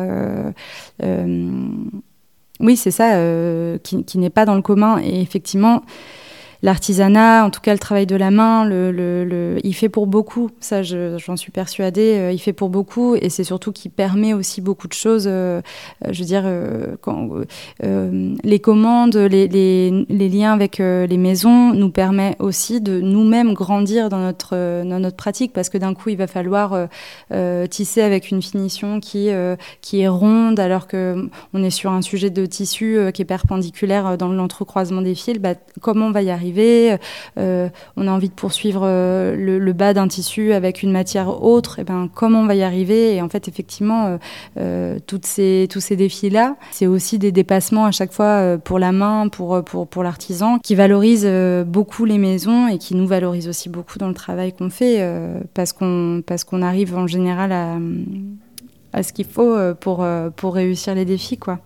oui, 2.59 2.77
c'est 2.77 2.91
ça, 2.91 3.19
qui, 3.83 4.03
qui 4.03 4.17
n'est 4.17 4.29
pas 4.29 4.45
dans 4.45 4.55
le 4.55 4.61
commun. 4.61 4.99
Et 5.03 5.21
effectivement, 5.21 5.83
l'artisanat, 6.65 7.45
en 7.45 7.51
tout 7.51 7.61
cas 7.61 7.73
le 7.73 7.79
travail 7.79 8.07
de 8.07 8.15
la 8.15 8.31
main, 8.31 8.65
le, 8.65 9.59
il 9.63 9.73
fait 9.73 9.87
pour 9.87 10.07
beaucoup. 10.07 10.49
Ça, 10.59 10.81
j'en 10.81 11.37
suis 11.37 11.51
persuadée. 11.51 12.15
Euh, 12.17 12.31
il 12.31 12.39
fait 12.39 12.53
pour 12.53 12.69
beaucoup 12.69 13.15
et 13.15 13.29
c'est 13.29 13.43
surtout 13.43 13.71
qu'il 13.71 13.91
permet 13.91 14.33
aussi 14.33 14.61
beaucoup 14.61 14.87
de 14.87 14.93
choses. 14.93 15.25
Euh, 15.27 15.61
euh, 16.03 16.09
je 16.11 16.19
veux 16.19 16.25
dire, 16.25 16.45
quand, 17.01 17.29
les 17.81 18.59
commandes, 18.59 19.15
les, 19.15 19.91
liens 20.09 20.53
avec 20.53 20.79
les 20.79 21.17
maisons 21.17 21.73
nous 21.73 21.91
permet 21.91 22.35
aussi 22.39 22.81
de 22.81 22.99
nous-mêmes 22.99 23.53
grandir 23.53 24.09
dans 24.09 24.19
notre, 24.19 25.15
pratique 25.15 25.53
parce 25.53 25.69
que 25.69 25.77
d'un 25.77 25.93
coup, 25.93 26.09
il 26.09 26.17
va 26.17 26.25
falloir 26.25 26.87
tisser 27.69 28.01
avec 28.01 28.31
une 28.31 28.41
finition 28.41 28.99
qui, 28.99 29.29
qui 29.81 30.01
est 30.01 30.07
ronde 30.07 30.59
alors 30.59 30.87
que 30.87 31.29
on 31.53 31.63
est 31.63 31.69
sur 31.69 31.91
un 31.91 32.01
sujet 32.01 32.31
de 32.31 32.45
tissu 32.45 32.97
qui 33.13 33.21
est 33.21 33.25
perpendiculaire 33.25 34.17
dans 34.17 34.29
l'entrecroisement 34.29 35.03
des 35.03 35.13
fils. 35.13 35.37
Bah, 35.37 35.53
comment 35.81 36.07
on 36.07 36.11
va 36.11 36.23
y 36.23 36.31
arriver 36.31 36.54
euh, 37.37 37.69
on 37.97 38.07
a 38.07 38.11
envie 38.11 38.29
de 38.29 38.33
poursuivre 38.33 38.81
euh, 38.83 39.35
le, 39.35 39.73
bas 39.73 39.93
d'un 39.93 40.07
tissu 40.07 40.53
avec 40.53 40.83
une 40.83 40.91
matière 40.91 41.43
autre, 41.43 41.79
et 41.79 41.83
ben 41.83 42.09
comment 42.13 42.41
on 42.41 42.45
va 42.45 42.55
y 42.55 42.63
arriver? 42.63 43.15
Et 43.15 43.21
en 43.21 43.29
fait, 43.29 43.47
effectivement, 43.47 44.17
euh, 44.57 44.99
toutes 45.05 45.25
ces, 45.25 45.67
tous 45.69 45.79
ces 45.79 45.95
défis-là, 45.95 46.55
c'est 46.71 46.87
aussi 46.87 47.19
des 47.19 47.31
dépassements 47.31 47.85
à 47.85 47.91
chaque 47.91 48.11
fois 48.11 48.57
pour 48.63 48.79
la 48.79 48.91
main, 48.91 49.27
pour, 49.27 49.63
pour, 49.63 49.87
pour 49.87 50.03
l'artisan, 50.03 50.59
qui 50.59 50.75
valorisent 50.75 51.29
beaucoup 51.65 52.05
les 52.05 52.17
maisons 52.17 52.67
et 52.67 52.77
qui 52.77 52.95
nous 52.95 53.07
valorisent 53.07 53.47
aussi 53.47 53.69
beaucoup 53.69 53.97
dans 53.97 54.07
le 54.07 54.13
travail 54.13 54.53
qu'on 54.53 54.69
fait, 54.69 55.05
parce 55.53 55.73
qu'on 55.73 56.23
parce 56.25 56.43
qu'on 56.43 56.61
arrive 56.61 56.95
en 56.95 57.07
général 57.07 57.51
à, 57.51 57.77
à 58.93 59.03
ce 59.03 59.13
qu'il 59.13 59.25
faut 59.25 59.55
pour, 59.79 60.05
pour 60.35 60.55
réussir 60.55 60.95
les 60.95 61.05
défis, 61.05 61.37
quoi. 61.37 61.59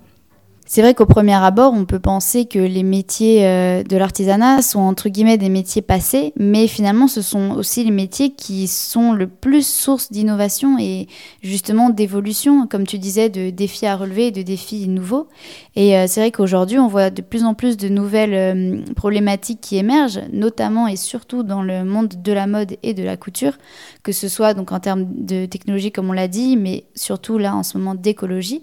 C'est 0.71 0.83
vrai 0.83 0.93
qu'au 0.93 1.07
premier 1.07 1.33
abord, 1.33 1.73
on 1.73 1.85
peut 1.85 1.97
penser 1.97 2.45
que 2.45 2.59
les 2.59 2.83
métiers 2.83 3.47
euh, 3.47 3.81
de 3.81 3.97
l'artisanat 3.97 4.61
sont 4.61 4.81
entre 4.81 5.09
guillemets 5.09 5.39
des 5.39 5.49
métiers 5.49 5.81
passés, 5.81 6.31
mais 6.37 6.67
finalement, 6.67 7.07
ce 7.07 7.23
sont 7.23 7.55
aussi 7.57 7.83
les 7.83 7.89
métiers 7.89 8.35
qui 8.35 8.67
sont 8.67 9.13
le 9.13 9.25
plus 9.25 9.65
source 9.65 10.11
d'innovation 10.11 10.77
et 10.77 11.07
justement 11.41 11.89
d'évolution, 11.89 12.67
comme 12.67 12.85
tu 12.85 12.99
disais, 12.99 13.29
de 13.29 13.49
défis 13.49 13.87
à 13.87 13.95
relever, 13.95 14.29
de 14.29 14.43
défis 14.43 14.87
nouveaux. 14.87 15.27
Et 15.75 15.97
euh, 15.97 16.05
c'est 16.07 16.19
vrai 16.19 16.29
qu'aujourd'hui, 16.29 16.77
on 16.77 16.87
voit 16.87 17.09
de 17.09 17.23
plus 17.23 17.45
en 17.45 17.55
plus 17.55 17.75
de 17.75 17.89
nouvelles 17.89 18.35
euh, 18.35 18.81
problématiques 18.95 19.61
qui 19.61 19.77
émergent, 19.77 20.21
notamment 20.31 20.87
et 20.87 20.97
surtout 20.97 21.41
dans 21.41 21.63
le 21.63 21.83
monde 21.83 22.13
de 22.21 22.31
la 22.31 22.45
mode 22.45 22.77
et 22.83 22.93
de 22.93 23.01
la 23.01 23.17
couture, 23.17 23.57
que 24.03 24.11
ce 24.11 24.27
soit 24.27 24.53
donc 24.53 24.71
en 24.71 24.79
termes 24.79 25.07
de 25.15 25.47
technologie, 25.47 25.91
comme 25.91 26.11
on 26.11 26.13
l'a 26.13 26.27
dit, 26.27 26.57
mais 26.57 26.83
surtout 26.93 27.39
là 27.39 27.55
en 27.55 27.63
ce 27.63 27.75
moment 27.75 27.95
d'écologie. 27.95 28.61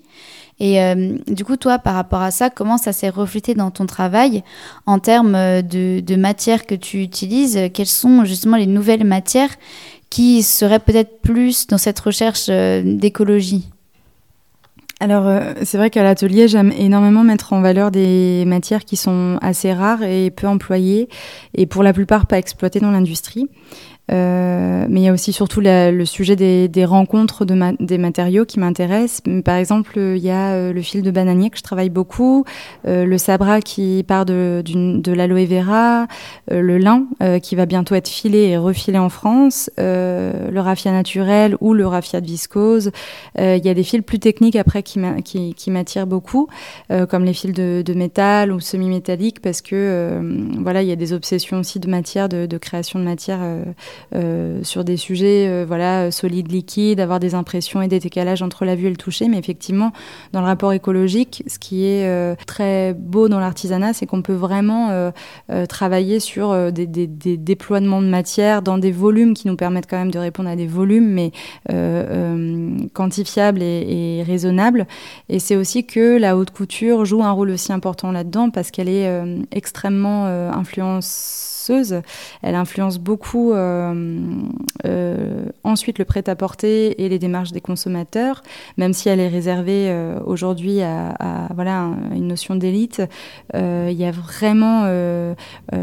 Et 0.58 0.80
euh, 0.80 1.16
du 1.28 1.44
coup, 1.44 1.56
toi, 1.56 1.78
par 1.78 1.94
rapport 1.94 2.22
à 2.22 2.30
ça, 2.30 2.48
comment 2.48 2.78
ça 2.78 2.92
s'est 2.92 3.10
reflété 3.10 3.54
dans 3.54 3.70
ton 3.70 3.86
travail 3.86 4.42
en 4.86 4.98
termes 4.98 5.34
euh, 5.34 5.62
de, 5.62 6.16
matières 6.16 6.64
que 6.66 6.74
tu 6.74 7.02
utilises? 7.02 7.58
Quelles 7.74 7.86
sont 7.86 8.24
justement 8.24 8.56
les 8.56 8.66
nouvelles 8.66 9.04
matières 9.04 9.54
qui 10.08 10.42
seraient 10.42 10.78
peut-être 10.78 11.20
plus 11.20 11.66
dans 11.66 11.78
cette 11.78 12.00
recherche 12.00 12.46
euh, 12.48 12.82
d'écologie? 12.84 13.68
Alors, 14.98 15.30
c'est 15.62 15.76
vrai 15.76 15.90
qu'à 15.90 16.02
l'atelier, 16.02 16.48
j'aime 16.48 16.72
énormément 16.72 17.22
mettre 17.22 17.52
en 17.52 17.60
valeur 17.60 17.90
des 17.90 18.44
matières 18.46 18.82
qui 18.82 18.96
sont 18.96 19.38
assez 19.42 19.74
rares 19.74 20.02
et 20.02 20.30
peu 20.30 20.46
employées, 20.46 21.10
et 21.52 21.66
pour 21.66 21.82
la 21.82 21.92
plupart 21.92 22.24
pas 22.24 22.38
exploitées 22.38 22.80
dans 22.80 22.90
l'industrie. 22.90 23.46
Euh, 24.12 24.86
mais 24.88 25.00
il 25.00 25.04
y 25.04 25.08
a 25.08 25.12
aussi 25.12 25.32
surtout 25.32 25.60
le 25.62 26.04
sujet 26.04 26.36
des, 26.36 26.68
des 26.68 26.84
rencontres 26.84 27.44
de 27.44 27.56
des 27.84 27.98
matériaux 27.98 28.44
qui 28.44 28.60
m'intéressent. 28.60 29.22
Par 29.44 29.56
exemple, 29.56 29.98
il 29.98 30.22
y 30.22 30.30
a 30.30 30.52
euh, 30.52 30.72
le 30.72 30.82
fil 30.82 31.02
de 31.02 31.10
bananier 31.10 31.50
que 31.50 31.58
je 31.58 31.62
travaille 31.62 31.90
beaucoup, 31.90 32.44
euh, 32.86 33.04
le 33.04 33.18
sabra 33.18 33.60
qui 33.60 34.04
part 34.06 34.26
de, 34.26 34.62
de 34.64 35.12
l'aloe 35.12 35.46
vera, 35.46 36.06
euh, 36.52 36.60
le 36.60 36.78
lin 36.78 37.06
euh, 37.22 37.38
qui 37.38 37.56
va 37.56 37.66
bientôt 37.66 37.94
être 37.94 38.08
filé 38.08 38.48
et 38.48 38.56
refilé 38.56 38.98
en 38.98 39.08
France, 39.08 39.70
le 39.78 40.58
raffia 40.58 40.92
naturel 40.92 41.56
ou 41.60 41.74
le 41.74 41.86
raffia 41.86 42.20
de 42.20 42.26
viscose. 42.26 42.90
il 43.38 43.64
y 43.64 43.68
a 43.68 43.74
des 43.74 43.82
fils 43.82 44.02
plus 44.02 44.18
techniques 44.18 44.56
après 44.56 44.82
qui 44.82 44.98
m'attirent 44.98 45.54
qui, 45.54 46.08
beaucoup, 46.08 46.48
comme 47.08 47.24
les 47.24 47.32
fils 47.32 47.52
de, 47.52 47.82
de 47.84 47.94
métal 47.94 48.52
ou 48.52 48.60
semi-métalliques, 48.60 49.40
parce 49.40 49.62
que 49.62 50.20
voilà, 50.60 50.82
il 50.82 50.88
y 50.88 50.92
a 50.92 50.96
des 50.96 51.12
obsessions 51.12 51.58
aussi 51.58 51.80
de 51.80 51.88
matière, 51.88 52.28
de, 52.28 52.46
de 52.46 52.58
création 52.58 52.98
de 52.98 53.04
matière. 53.04 53.40
Euh, 54.14 54.62
sur 54.62 54.84
des 54.84 54.96
sujets 54.96 55.48
euh, 55.48 55.64
voilà, 55.66 56.10
solides, 56.10 56.50
liquides, 56.50 57.00
avoir 57.00 57.18
des 57.18 57.34
impressions 57.34 57.82
et 57.82 57.88
des 57.88 57.98
décalages 57.98 58.40
entre 58.40 58.64
la 58.64 58.76
vue 58.76 58.86
et 58.86 58.90
le 58.90 58.96
toucher. 58.96 59.28
Mais 59.28 59.38
effectivement, 59.38 59.92
dans 60.32 60.40
le 60.40 60.46
rapport 60.46 60.72
écologique, 60.72 61.42
ce 61.46 61.58
qui 61.58 61.84
est 61.84 62.06
euh, 62.06 62.34
très 62.46 62.94
beau 62.94 63.28
dans 63.28 63.40
l'artisanat, 63.40 63.92
c'est 63.92 64.06
qu'on 64.06 64.22
peut 64.22 64.32
vraiment 64.32 64.66
travailler 65.68 66.20
sur 66.20 66.72
des, 66.72 66.86
déploiements 66.86 68.00
de 68.00 68.06
matière 68.06 68.62
dans 68.62 68.78
des 68.78 68.92
volumes 68.92 69.34
qui 69.34 69.48
nous 69.48 69.56
permettent 69.56 69.88
quand 69.88 69.98
même 69.98 70.10
de 70.10 70.18
répondre 70.18 70.48
à 70.48 70.56
des 70.56 70.66
volumes, 70.66 71.08
mais 71.08 71.32
quantifiables 72.94 73.62
et, 73.62 74.18
et, 74.18 74.22
raisonnables. 74.22 74.86
Et 75.28 75.38
c'est 75.38 75.56
aussi 75.56 75.84
que 75.86 76.18
la 76.18 76.36
haute 76.36 76.50
couture 76.50 77.04
joue 77.04 77.22
un 77.22 77.32
rôle 77.32 77.50
aussi 77.50 77.72
important 77.72 78.12
là-dedans 78.12 78.50
parce 78.50 78.70
qu'elle 78.70 78.88
est 78.88 79.10
extrêmement 79.52 80.26
influence 80.26 81.55
elle 82.42 82.54
influence 82.54 82.98
beaucoup 82.98 83.52
euh, 83.52 83.94
euh, 84.84 85.46
ensuite 85.64 85.98
le 85.98 86.04
prêt-à-porter 86.04 87.02
et 87.02 87.08
les 87.08 87.18
démarches 87.18 87.52
des 87.52 87.60
consommateurs, 87.60 88.42
même 88.76 88.92
si 88.92 89.08
elle 89.08 89.20
est 89.20 89.28
réservée 89.28 89.88
euh, 89.88 90.18
aujourd'hui 90.24 90.82
à, 90.82 91.48
voilà, 91.54 91.90
une 92.14 92.28
notion 92.28 92.56
d'élite. 92.56 93.02
Il 93.54 93.92
y 93.92 94.04
a 94.04 94.10
vraiment, 94.10 94.86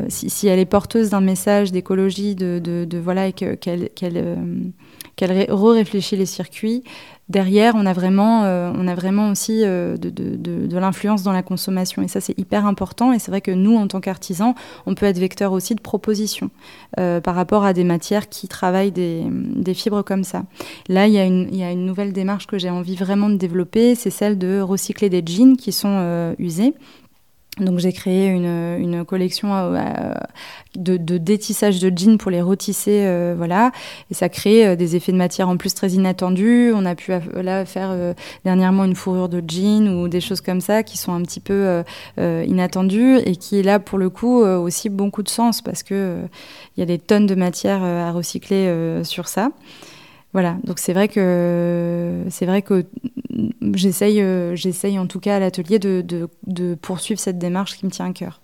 si, 0.09 0.47
elle 0.47 0.59
est 0.59 0.65
porteuse 0.65 1.09
d'un 1.09 1.21
message 1.21 1.71
d'écologie, 1.71 2.35
de, 2.35 2.97
voilà, 3.03 3.31
qu'elle 3.31 3.89
qu'elle 5.15 5.51
re-réfléchit 5.51 6.15
les 6.15 6.25
circuits, 6.25 6.83
derrière, 7.29 7.73
on 7.75 7.85
a 7.85 7.93
vraiment, 7.93 8.43
euh, 8.43 8.71
on 8.75 8.87
a 8.87 8.95
vraiment 8.95 9.29
aussi 9.29 9.61
euh, 9.63 9.97
de, 9.97 10.77
l'influence 10.77 11.23
dans 11.23 11.31
la 11.31 11.43
consommation. 11.43 12.01
Et 12.01 12.07
ça, 12.07 12.19
c'est 12.19 12.37
hyper 12.37 12.65
important. 12.65 13.13
Et 13.13 13.19
c'est 13.19 13.31
vrai 13.31 13.41
que 13.41 13.51
nous, 13.51 13.75
en 13.75 13.87
tant 13.87 14.01
qu'artisans, 14.01 14.53
on 14.85 14.95
peut 14.95 15.05
être 15.05 15.17
vecteur 15.17 15.51
aussi 15.51 15.75
de 15.75 15.81
propositions 15.81 16.49
euh, 16.99 17.21
par 17.21 17.35
rapport 17.35 17.63
à 17.63 17.73
des 17.73 17.83
matières 17.83 18.29
qui 18.29 18.47
travaillent 18.47 18.91
des, 18.91 19.23
fibres 19.73 20.03
comme 20.03 20.23
ça. 20.23 20.43
Là, 20.87 21.07
il 21.07 21.13
y, 21.13 21.19
a 21.19 21.25
une, 21.25 21.47
il 21.51 21.57
y 21.57 21.63
a 21.63 21.71
une 21.71 21.85
nouvelle 21.85 22.13
démarche 22.13 22.47
que 22.47 22.57
j'ai 22.57 22.69
envie 22.69 22.95
vraiment 22.95 23.29
de 23.29 23.35
développer, 23.35 23.95
c'est 23.95 24.09
celle 24.09 24.37
de 24.37 24.59
recycler 24.59 25.09
des 25.09 25.23
jeans 25.25 25.57
qui 25.57 25.71
sont 25.71 26.33
usés 26.37 26.73
donc 27.59 27.77
j'ai 27.77 27.93
créé 27.93 28.29
une, 28.29 28.77
une 28.79 29.05
collection 29.05 29.53
euh, 29.53 29.75
euh, 29.75 30.13
de, 30.75 30.97
de, 30.97 31.19
détissage 31.19 31.79
de 31.79 31.95
jeans 31.95 32.17
pour 32.17 32.31
les 32.31 32.41
retisser, 32.41 33.05
euh, 33.05 33.35
voilà. 33.37 33.71
Et 34.09 34.15
ça 34.15 34.27
crée 34.27 34.75
des 34.75 34.95
effets 34.95 35.11
de 35.11 35.17
matière 35.17 35.49
en 35.49 35.57
plus 35.57 35.75
très 35.75 35.91
inattendus. 35.91 36.71
On 36.75 36.83
a 36.85 36.95
pu 36.95 37.11
là 37.35 37.63
faire 37.65 37.95
dernièrement 38.43 38.85
une 38.85 38.95
fourrure 38.95 39.29
de 39.29 39.43
jean 39.47 39.87
ou 39.87 40.07
des 40.07 40.19
choses 40.19 40.41
comme 40.41 40.61
ça 40.61 40.81
qui 40.81 40.97
sont 40.97 41.13
un 41.13 41.21
petit 41.21 41.39
peu 41.39 41.83
inattendues 42.17 43.17
et 43.19 43.35
qui 43.35 43.61
là 43.61 43.79
pour 43.79 43.99
le 43.99 44.09
coup 44.09 44.41
aussi 44.41 44.89
beaucoup 44.89 45.21
de 45.21 45.29
sens 45.29 45.61
parce 45.61 45.83
que 45.83 46.17
il 46.75 46.79
y 46.79 46.83
a 46.83 46.87
des 46.87 46.97
tonnes 46.99 47.27
de 47.27 47.35
matière 47.35 47.83
à 47.83 48.11
recycler 48.11 49.03
sur 49.03 49.27
ça. 49.27 49.51
Voilà, 50.33 50.57
donc 50.63 50.79
c'est 50.79 50.93
vrai 50.93 51.07
que 51.07 52.23
c'est 52.29 52.47
vrai 52.47 52.63
que 52.63 52.85
j'essaye, 53.73 54.19
euh, 54.19 54.55
j'essaye 54.55 54.97
en 54.97 55.05
tout 55.05 55.19
cas 55.19 55.35
à 55.35 55.39
l'atelier 55.39 55.77
de, 55.77 56.03
de, 56.47 56.75
poursuivre 56.75 57.19
cette 57.19 57.37
démarche 57.37 57.77
qui 57.77 57.85
me 57.85 57.91
tient 57.91 58.07
à 58.07 58.13
cœur. 58.13 58.41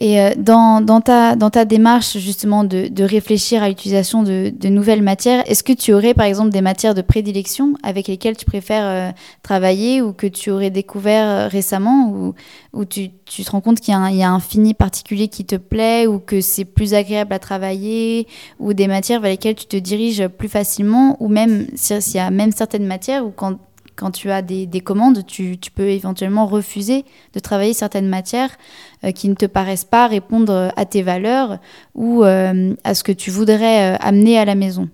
Et 0.00 0.20
euh, 0.20 0.30
dans, 0.36 0.80
dans, 0.80 1.00
ta, 1.00 1.34
dans 1.34 1.50
ta 1.50 1.64
démarche 1.64 2.18
justement 2.18 2.62
de, 2.62 2.86
de 2.86 3.02
réfléchir 3.02 3.64
à 3.64 3.68
l'utilisation 3.68 4.22
de, 4.22 4.52
de, 4.56 4.68
nouvelles 4.68 5.02
matières, 5.02 5.42
est-ce 5.50 5.64
que 5.64 5.72
tu 5.72 5.92
aurais 5.92 6.14
par 6.14 6.26
exemple 6.26 6.50
des 6.50 6.60
matières 6.60 6.94
de 6.94 7.02
prédilection 7.02 7.74
avec 7.82 8.06
lesquelles 8.06 8.36
tu 8.36 8.44
préfères 8.44 8.86
euh, 8.86 9.10
travailler 9.42 10.00
ou 10.00 10.12
que 10.12 10.28
tu 10.28 10.52
aurais 10.52 10.70
découvert 10.70 11.50
récemment 11.50 12.12
ou, 12.12 12.34
ou 12.72 12.84
tu, 12.84 13.10
tu, 13.24 13.42
te 13.42 13.50
rends 13.50 13.60
compte 13.60 13.80
qu'il 13.80 13.92
y, 13.92 14.16
y, 14.16 14.22
a 14.22 14.30
un 14.30 14.38
fini 14.38 14.72
particulier 14.72 15.26
qui 15.26 15.44
te 15.44 15.56
plaît 15.56 16.06
ou 16.06 16.20
que 16.20 16.40
c'est 16.40 16.64
plus 16.64 16.94
agréable 16.94 17.32
à 17.32 17.40
travailler 17.40 18.28
ou 18.60 18.74
des 18.74 18.86
matières 18.86 19.20
vers 19.20 19.32
lesquelles 19.32 19.56
tu 19.56 19.66
te 19.66 19.76
diriges 19.76 20.28
plus 20.28 20.48
facilement 20.48 21.16
ou 21.18 21.26
même 21.26 21.66
s'il 21.74 22.14
y 22.14 22.20
a 22.20 22.30
même 22.30 22.52
certaines 22.52 22.86
matières 22.86 23.26
où 23.26 23.32
quand 23.34 23.58
quand 23.98 24.12
tu 24.12 24.30
as 24.30 24.42
des, 24.42 24.80
commandes, 24.80 25.26
tu, 25.26 25.58
peux 25.74 25.88
éventuellement 25.88 26.46
refuser 26.46 27.04
de 27.34 27.40
travailler 27.40 27.72
certaines 27.72 28.08
matières 28.08 28.56
euh, 29.04 29.10
qui 29.10 29.28
ne 29.28 29.34
te 29.34 29.44
paraissent 29.44 29.84
pas 29.84 30.06
répondre 30.06 30.72
à 30.76 30.84
tes 30.86 31.02
valeurs 31.02 31.58
ou 31.96 32.22
euh, 32.22 32.74
à 32.84 32.94
ce 32.94 33.02
que 33.02 33.12
tu 33.12 33.30
voudrais 33.30 33.94
euh, 33.94 33.96
amener 34.00 34.38
à 34.38 34.44
la 34.44 34.54
maison. 34.54 34.88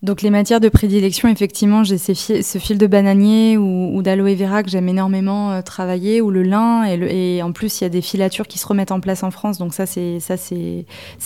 Donc 0.00 0.22
les 0.22 0.30
matières 0.30 0.60
de 0.60 0.68
prédilection, 0.68 1.28
effectivement, 1.28 1.82
j'ai 1.82 1.98
ce 1.98 2.58
fil 2.58 2.78
de 2.78 2.86
bananier 2.86 3.56
ou, 3.56 4.00
d'aloe 4.00 4.36
vera 4.36 4.62
que 4.62 4.70
j'aime 4.70 4.88
énormément 4.88 5.50
euh, 5.50 5.60
travailler, 5.60 6.20
ou 6.20 6.30
le 6.30 6.44
lin, 6.44 6.84
et, 6.84 7.42
en 7.42 7.50
plus 7.50 7.80
il 7.80 7.84
y 7.84 7.86
a 7.86 7.90
des 7.90 8.00
filatures 8.00 8.46
qui 8.46 8.60
se 8.60 8.66
remettent 8.66 8.92
en 8.92 9.00
place 9.00 9.24
en 9.24 9.32
France, 9.32 9.58
donc 9.58 9.74
ça 9.74 9.86
c'est 9.86 10.20
ça 10.20 10.36
c'est 10.36 10.84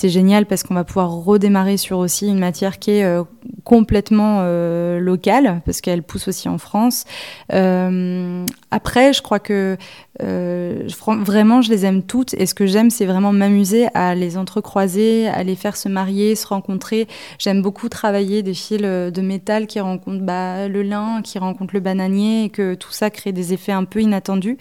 génial 0.08 0.46
parce 0.46 0.62
qu'on 0.62 0.72
va 0.72 0.84
pouvoir 0.84 1.10
redémarrer 1.10 1.76
sur 1.76 1.98
aussi 1.98 2.28
une 2.28 2.38
matière 2.38 2.78
qui 2.78 2.92
est 2.92 3.04
euh, 3.04 3.24
complètement 3.64 4.38
euh, 4.40 4.98
locale 5.00 5.60
parce 5.66 5.82
qu'elle 5.82 6.02
pousse 6.02 6.28
aussi 6.28 6.48
en 6.48 6.56
France. 6.56 7.04
après, 7.50 9.12
je 9.12 9.20
crois 9.20 9.38
que 9.38 9.76
vraiment 10.20 11.62
je 11.62 11.70
les 11.70 11.86
aime 11.86 12.02
toutes, 12.02 12.34
et 12.34 12.46
ce 12.46 12.54
que 12.54 12.66
j'aime 12.66 12.90
c'est 12.90 13.06
vraiment 13.06 13.32
m'amuser 13.32 13.88
à 13.94 14.14
les 14.14 14.36
entrecroiser, 14.36 15.28
à 15.28 15.42
les 15.42 15.56
faire 15.56 15.76
se 15.76 15.88
marier, 15.88 16.34
se 16.34 16.46
rencontrer. 16.46 17.08
J'aime 17.38 17.62
beaucoup 17.62 17.88
travailler 17.88 18.42
des 18.42 18.52
euh, 18.72 19.10
de 19.10 19.20
métal 19.22 19.66
qui 19.66 19.80
rencontre 19.80 20.22
bah, 20.22 20.68
le 20.68 20.82
lin, 20.82 21.22
qui 21.22 21.38
rencontre 21.38 21.74
le 21.74 21.80
bananier, 21.80 22.44
et 22.44 22.48
que 22.50 22.74
tout 22.74 22.92
ça 22.92 23.10
crée 23.10 23.32
des 23.32 23.52
effets 23.52 23.72
un 23.72 23.84
peu 23.84 24.00
inattendus. 24.00 24.58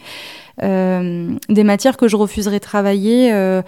Euh, 0.63 1.33
des 1.49 1.63
matières 1.63 1.97
que 1.97 2.07
je 2.07 2.15
refuserais 2.15 2.59
travailler. 2.59 3.33
Euh, 3.33 3.61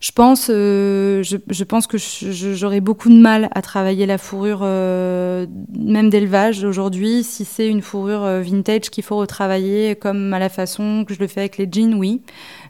je 0.00 0.12
pense, 0.12 0.46
je, 0.48 1.64
pense 1.64 1.86
que 1.86 1.98
j'aurais 1.98 2.80
beaucoup 2.80 3.10
de 3.10 3.18
mal 3.18 3.50
à 3.52 3.60
travailler 3.60 4.06
la 4.06 4.16
fourrure, 4.16 4.60
même 4.60 6.08
d'élevage 6.08 6.64
aujourd'hui. 6.64 7.22
Si 7.22 7.44
c'est 7.44 7.68
une 7.68 7.82
fourrure 7.82 8.22
vintage 8.40 8.88
qu'il 8.88 9.04
faut 9.04 9.18
retravailler 9.18 9.96
comme 9.96 10.32
à 10.32 10.38
la 10.38 10.48
façon 10.48 11.04
que 11.06 11.12
je 11.12 11.20
le 11.20 11.26
fais 11.26 11.40
avec 11.40 11.58
les 11.58 11.68
jeans, 11.70 11.94
oui. 11.94 12.22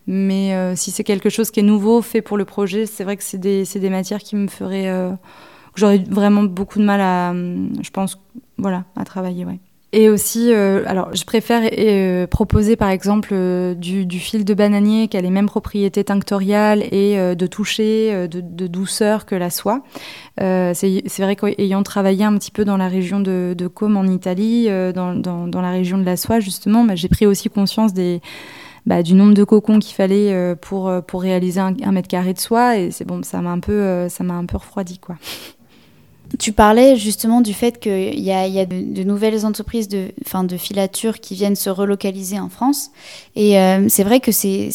Mais 0.09 0.75
si 0.75 0.91
c'est 0.91 1.05
quelque 1.05 1.31
chose 1.31 1.53
qui 1.53 1.61
est 1.61 1.65
nouveau, 1.65 2.03
fait 2.03 2.21
pour 2.21 2.37
le 2.37 2.45
projet, 2.45 2.87
c'est 2.87 3.05
vrai 3.05 3.17
que 3.17 3.23
c'est 3.23 3.39
des, 3.39 3.63
des, 3.63 3.91
matières 3.91 4.21
qui 4.21 4.35
me 4.35 4.49
feraient 4.49 4.91
j'aurais 5.75 5.99
vraiment 5.99 6.43
beaucoup 6.43 6.79
de 6.79 6.85
mal 6.85 7.01
à, 7.01 7.33
je 7.33 7.91
pense, 7.91 8.19
voilà, 8.59 8.85
à 8.97 9.05
travailler, 9.05 9.45
ouais. 9.45 9.61
Et 9.93 10.09
aussi, 10.09 10.53
euh, 10.53 10.85
alors 10.87 11.15
je 11.17 11.25
préfère 11.25 11.69
euh, 11.77 12.29
proposer 12.29 12.77
par 12.77 12.91
exemple 12.91 13.31
euh, 13.33 13.75
du, 13.75 14.07
fil 14.21 14.45
de 14.45 14.55
bananier 14.55 15.09
qui 15.09 15.17
a 15.17 15.21
les 15.21 15.31
mêmes 15.31 15.47
propriétés 15.47 16.05
tinctoriales 16.05 16.85
et 16.93 17.17
de 17.35 17.47
toucher, 17.47 18.29
de, 18.29 18.67
douceur 18.67 19.27
que 19.27 19.35
la 19.35 19.51
soie. 19.51 19.83
c'est 20.39 21.19
vrai 21.19 21.35
qu'ayant 21.35 21.83
travaillé 21.83 22.25
un 22.25 22.37
petit 22.37 22.53
peu 22.53 22.65
dans 22.65 22.77
la 22.77 22.89
région 22.89 23.19
de, 23.19 23.55
de 23.57 23.71
en 23.81 24.07
Italie, 24.07 24.69
dans, 24.95 25.61
la 25.61 25.71
région 25.71 25.99
de 25.99 26.05
la 26.05 26.17
soie 26.17 26.39
justement, 26.39 26.85
bah, 26.85 26.95
j'ai 26.95 27.09
pris 27.09 27.27
aussi 27.27 27.49
conscience 27.49 27.93
bah, 28.87 29.03
du 29.03 29.15
nombre 29.15 29.35
de 29.35 29.45
cocons 29.45 29.79
qu'il 29.79 29.95
fallait 29.95 30.55
pour, 30.57 30.93
pour 31.07 31.23
réaliser 31.23 31.61
un, 31.61 31.75
un, 31.83 31.93
mètre 31.93 32.09
carré 32.09 32.35
de 32.35 32.41
soie 32.41 32.77
et 32.77 32.91
c'est 32.91 33.07
bon, 33.07 33.23
ça 33.23 33.41
m'a 33.41 33.51
un 33.51 33.61
peu, 33.61 34.09
ça 34.09 34.23
m'a 34.23 34.35
un 34.35 34.47
peu 34.47 34.59
refroidi 34.59 34.99
quoi. 34.99 35.17
Tu 36.39 36.53
parlais 36.53 36.97
justement 36.97 37.41
du 37.41 37.53
fait 37.53 37.81
qu'il 37.81 38.21
y 38.21 38.31
a, 38.33 38.67
de, 38.67 39.03
nouvelles 39.03 39.45
entreprises 39.45 39.89
de, 39.89 40.13
fin, 40.25 40.45
de 40.45 40.57
filature 40.57 41.21
qui 41.21 41.35
viennent 41.35 41.57
se 41.57 41.71
relocaliser 41.71 42.39
en 42.39 42.49
France. 42.49 42.91
Et 43.35 43.59
euh, 43.59 43.89
c'est 43.89 44.05
vrai 44.05 44.21
que 44.21 44.31
ces, 44.31 44.71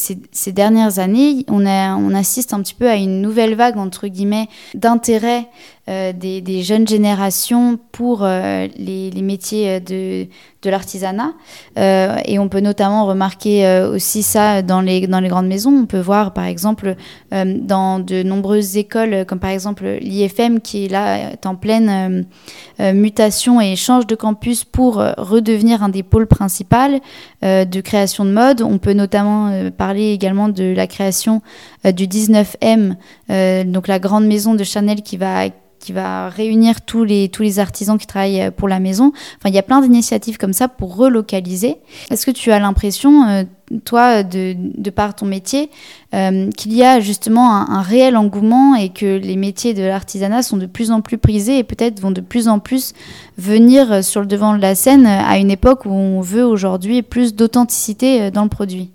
dernières 0.47 0.99
années, 0.99 1.45
on, 1.47 1.65
on 1.65 2.13
assiste 2.13 2.53
un 2.53 2.61
petit 2.61 2.73
peu 2.73 2.89
à 2.89 2.95
une 2.95 3.21
nouvelle 3.21 3.55
vague, 3.55 3.77
entre 3.77 4.07
guillemets, 4.07 4.47
d'intérêt 4.73 5.47
des, 5.87 6.41
des, 6.41 6.63
jeunes 6.63 6.87
générations 6.87 7.77
pour 7.91 8.23
euh, 8.23 8.67
les, 8.77 9.11
les, 9.11 9.21
métiers 9.21 9.79
de, 9.79 10.27
de 10.65 10.69
l'artisanat. 10.69 11.33
Euh, 11.77 12.17
et 12.25 12.39
on 12.39 12.49
peut 12.49 12.59
notamment 12.59 13.05
remarquer 13.05 13.65
euh, 13.65 13.93
aussi 13.93 14.23
ça 14.23 14.61
dans 14.61 14.81
les, 14.81 15.07
dans 15.07 15.19
les 15.19 15.29
grandes 15.29 15.47
maisons. 15.47 15.71
On 15.71 15.85
peut 15.85 15.99
voir 15.99 16.33
par 16.33 16.45
exemple 16.45 16.95
euh, 17.33 17.57
dans 17.59 17.99
de 17.99 18.23
nombreuses 18.23 18.75
écoles, 18.75 19.25
comme 19.25 19.39
par 19.39 19.51
exemple 19.51 19.85
l'IFM 20.01 20.59
qui 20.59 20.85
est 20.85 20.89
là, 20.89 21.31
est 21.31 21.45
en 21.45 21.55
pleine 21.55 22.25
mutation 22.79 23.61
et 23.61 23.75
change 23.75 24.07
de 24.07 24.15
campus 24.15 24.63
pour 24.63 24.95
redevenir 24.95 25.83
un 25.83 25.89
des 25.89 26.03
pôles 26.03 26.27
principaux 26.27 26.65
de 27.41 27.81
création 27.81 28.25
de 28.25 28.31
mode. 28.31 28.61
On 28.61 28.79
peut 28.79 28.93
notamment 28.93 29.69
parler 29.77 30.11
également 30.11 30.49
de 30.49 30.73
la 30.73 30.87
création 30.87 31.41
du 31.83 32.07
19M, 32.07 32.95
donc 33.65 33.87
la 33.87 33.99
grande 33.99 34.25
maison 34.25 34.55
de 34.55 34.63
Chanel 34.63 35.03
qui 35.03 35.17
va 35.17 35.45
qui 35.85 35.93
va 35.93 36.29
réunir 36.29 36.81
tous 36.81 37.03
les, 37.03 37.29
tous 37.29 37.43
les 37.43 37.59
artisans 37.59 37.99
qui 37.99 38.07
travaillent 38.07 38.41
euh, 38.41 38.51
pour 38.51 38.67
la 38.67 38.79
maison. 38.79 39.11
Enfin, 39.37 39.49
il 39.49 39.53
y 39.53 39.59
a 39.59 39.63
plein 39.63 39.81
d'initiatives 39.81 40.37
comme 40.37 40.53
ça 40.53 40.67
pour 40.67 40.95
relocaliser. 40.95 41.75
Est-ce 42.09 42.25
que 42.25 42.31
tu 42.31 42.51
as 42.51 42.57
l'impression, 42.57 43.27
euh, 43.27 43.43
toi, 43.83 44.23
de, 44.23 44.55
de, 44.57 44.89
par 44.89 45.13
ton 45.13 45.27
métier, 45.27 45.69
euh, 46.15 46.49
qu'il 46.49 46.73
y 46.73 46.83
a 46.83 46.99
justement 46.99 47.55
un, 47.55 47.83
réel 47.83 48.17
engouement 48.17 48.73
et 48.73 48.89
que 48.89 49.17
les 49.17 49.35
métiers 49.35 49.75
de 49.75 49.83
l'artisanat 49.83 50.41
sont 50.41 50.57
de 50.57 50.65
plus 50.65 50.89
en 50.89 51.01
plus 51.01 51.19
prisés 51.19 51.59
et 51.59 51.63
peut-être 51.63 51.99
vont 51.99 52.11
de 52.11 52.21
plus 52.21 52.47
en 52.47 52.57
plus 52.57 52.93
venir 53.37 54.03
sur 54.03 54.21
le 54.21 54.27
devant 54.27 54.55
de 54.55 54.61
la 54.61 54.73
scène 54.73 55.05
à 55.05 55.37
une 55.37 55.51
époque 55.51 55.85
où 55.85 55.91
on 55.91 56.21
veut 56.21 56.45
aujourd'hui 56.45 57.03
plus 57.03 57.35
d'authenticité 57.35 58.31
dans 58.31 58.43
le 58.43 58.49
produit? 58.49 58.89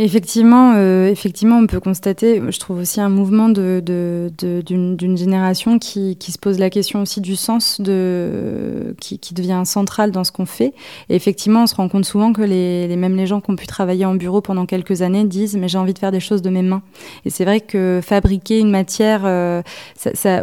Effectivement, 0.00 0.74
euh, 0.76 1.08
effectivement, 1.08 1.58
on 1.58 1.66
peut 1.66 1.80
constater, 1.80 2.40
je 2.50 2.58
trouve 2.60 2.78
aussi 2.78 3.00
un 3.00 3.08
mouvement 3.08 3.48
d'une 3.48 5.16
génération 5.16 5.80
qui, 5.80 6.16
se 6.20 6.38
pose 6.38 6.60
la 6.60 6.70
question 6.70 7.02
aussi 7.02 7.20
du 7.20 7.34
sens, 7.34 7.80
de, 7.80 8.94
qui, 9.00 9.34
devient 9.34 9.62
central 9.64 10.12
dans 10.12 10.22
ce 10.22 10.30
qu'on 10.30 10.46
fait. 10.46 10.72
Et 11.08 11.16
effectivement, 11.16 11.64
on 11.64 11.66
se 11.66 11.74
rend 11.74 11.88
compte 11.88 12.04
souvent 12.04 12.32
que 12.32 12.42
les, 12.42 12.86
les, 12.86 13.26
gens 13.26 13.40
qui 13.40 13.50
ont 13.50 13.56
pu 13.56 13.66
travailler 13.66 14.04
en 14.04 14.14
bureau 14.14 14.40
pendant 14.40 14.66
quelques 14.66 15.02
années 15.02 15.24
disent 15.24 15.56
mais 15.56 15.68
j'ai 15.68 15.78
envie 15.78 15.94
de 15.94 15.98
faire 15.98 16.12
des 16.12 16.20
choses 16.20 16.42
de 16.42 16.50
mes 16.50 16.62
mains. 16.62 16.82
Et 17.24 17.30
c'est 17.30 17.44
vrai 17.44 17.60
que 17.60 17.98
fabriquer 18.00 18.60
une 18.60 18.70
matière, 18.70 19.22
euh, 19.24 19.62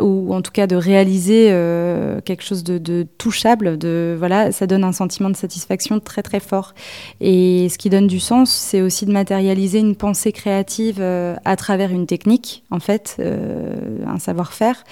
ou 0.02 0.34
en 0.34 0.42
tout 0.42 0.52
cas 0.52 0.68
de 0.68 0.76
réaliser 0.76 1.48
euh, 1.52 2.20
quelque 2.20 2.44
chose 2.44 2.66
de 2.66 3.08
touchable, 3.18 3.78
de 3.78 4.18
voilà, 4.20 4.52
ça 4.52 4.68
donne 4.68 4.84
un 4.84 4.92
sentiment 4.92 5.30
de 5.30 5.38
satisfaction 5.38 6.02
très 6.02 6.24
très 6.24 6.42
fort. 6.42 6.74
Et 7.22 7.70
ce 7.70 7.78
qui 7.78 7.90
donne 7.90 8.08
du 8.08 8.20
sens, 8.20 8.52
c'est 8.52 8.82
aussi 8.82 9.06
de 9.06 9.14
matérialiser 9.14 9.45
réaliser 9.46 9.80
une 9.80 9.96
pensée 9.96 10.32
créative 10.32 10.98
euh, 11.00 11.36
à 11.46 11.56
travers 11.56 11.92
une 11.92 12.08
technique, 12.08 12.64
en 12.72 12.80
fait, 12.80 13.18
euh, 13.20 13.76
un 14.08 14.20
savoir-faire. 14.20 14.84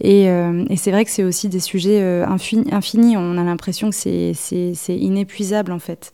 Et, 0.00 0.28
euh, 0.28 0.64
et 0.68 0.76
c'est 0.76 0.90
vrai 0.90 1.04
que 1.04 1.10
c'est 1.10 1.24
aussi 1.24 1.48
des 1.48 1.60
sujets 1.60 2.02
infinis. 2.24 3.16
On 3.16 3.38
a 3.38 3.44
l'impression 3.44 3.90
que 3.90 3.96
c'est 3.96 4.74
inépuisable, 4.88 5.72
en 5.72 5.78
fait. 5.78 6.12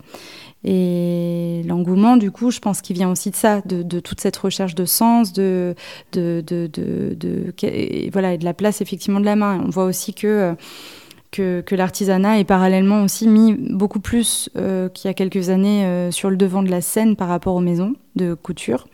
Et 0.62 1.62
l'engouement, 1.66 2.16
du 2.16 2.30
coup, 2.30 2.50
je 2.50 2.60
pense 2.60 2.82
qu'il 2.82 2.94
vient 2.94 3.10
aussi 3.10 3.30
de 3.30 3.36
ça, 3.36 3.62
de, 3.64 4.00
toute 4.00 4.20
cette 4.20 4.36
recherche 4.36 4.74
de 4.74 4.84
sens, 4.84 5.32
de, 5.32 5.74
de, 6.12 6.42
de, 6.46 7.54
et 7.62 8.10
voilà, 8.10 8.34
et 8.34 8.38
de 8.38 8.44
la 8.44 8.54
place 8.54 8.82
effectivement 8.82 9.20
de 9.20 9.24
la 9.24 9.36
main. 9.36 9.62
On 9.66 9.70
voit 9.70 9.84
aussi 9.84 10.12
que, 10.12 10.54
que, 11.30 11.74
l'artisanat 11.74 12.38
est 12.38 12.44
parallèlement 12.44 13.02
aussi 13.02 13.28
mis 13.28 13.54
beaucoup 13.54 14.00
plus 14.00 14.50
euh, 14.56 14.88
qu'il 14.88 15.08
y 15.08 15.10
a 15.10 15.14
quelques 15.14 15.48
années 15.48 15.84
euh, 15.84 16.10
sur 16.10 16.30
le 16.30 16.36
devant 16.36 16.62
de 16.62 16.70
la 16.70 16.80
scène 16.80 17.16
par 17.16 17.28
rapport 17.28 17.54
aux 17.54 17.60
maisons 17.60 17.94
de 18.16 18.34
couture. 18.34 18.88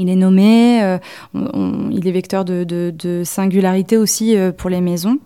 Il 0.00 0.08
est 0.08 0.16
nommé, 0.16 0.80
euh, 0.82 0.98
il 1.34 2.06
est 2.06 2.12
vecteur 2.12 2.44
de, 2.44 2.62
de 2.62 3.22
singularité 3.24 3.96
aussi 3.96 4.36
pour 4.56 4.70
les 4.70 4.80
maisons. 4.80 5.18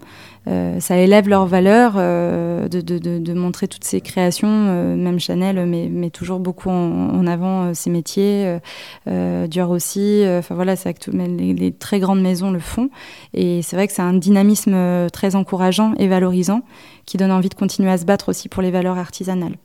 Euh, 0.48 0.80
ça 0.80 0.96
élève 0.96 1.28
leur 1.28 1.46
valeur 1.46 1.94
euh, 1.96 2.66
de, 2.68 2.80
de, 2.80 2.98
de, 2.98 3.34
montrer 3.34 3.68
toutes 3.68 3.84
ces 3.84 4.00
créations. 4.00 4.48
Euh, 4.50 4.96
même 4.96 5.20
Chanel 5.20 5.64
met, 5.66 5.88
met, 5.88 6.10
toujours 6.10 6.40
beaucoup 6.40 6.70
en, 6.70 7.26
avant 7.26 7.74
ses 7.74 7.90
métiers. 7.90 8.58
Dior 9.06 9.70
aussi. 9.70 10.24
Enfin 10.26 10.54
voilà, 10.54 10.76
c'est 10.76 11.06
les, 11.12 11.54
les, 11.54 11.72
très 11.72 12.00
grandes 12.00 12.20
maisons 12.20 12.50
le 12.50 12.58
font. 12.58 12.90
Et 13.34 13.62
c'est 13.62 13.76
vrai 13.76 13.86
que 13.86 13.92
c'est 13.92 14.02
un 14.02 14.14
dynamisme 14.14 15.08
très 15.12 15.36
encourageant 15.36 15.94
et 15.98 16.08
valorisant 16.08 16.62
qui 17.06 17.16
donne 17.16 17.32
envie 17.32 17.48
de 17.48 17.54
continuer 17.54 17.90
à 17.90 17.98
se 17.98 18.04
battre 18.04 18.28
aussi 18.28 18.48
pour 18.48 18.62
les 18.62 18.70
valeurs 18.70 18.98
artisanales. 18.98 19.56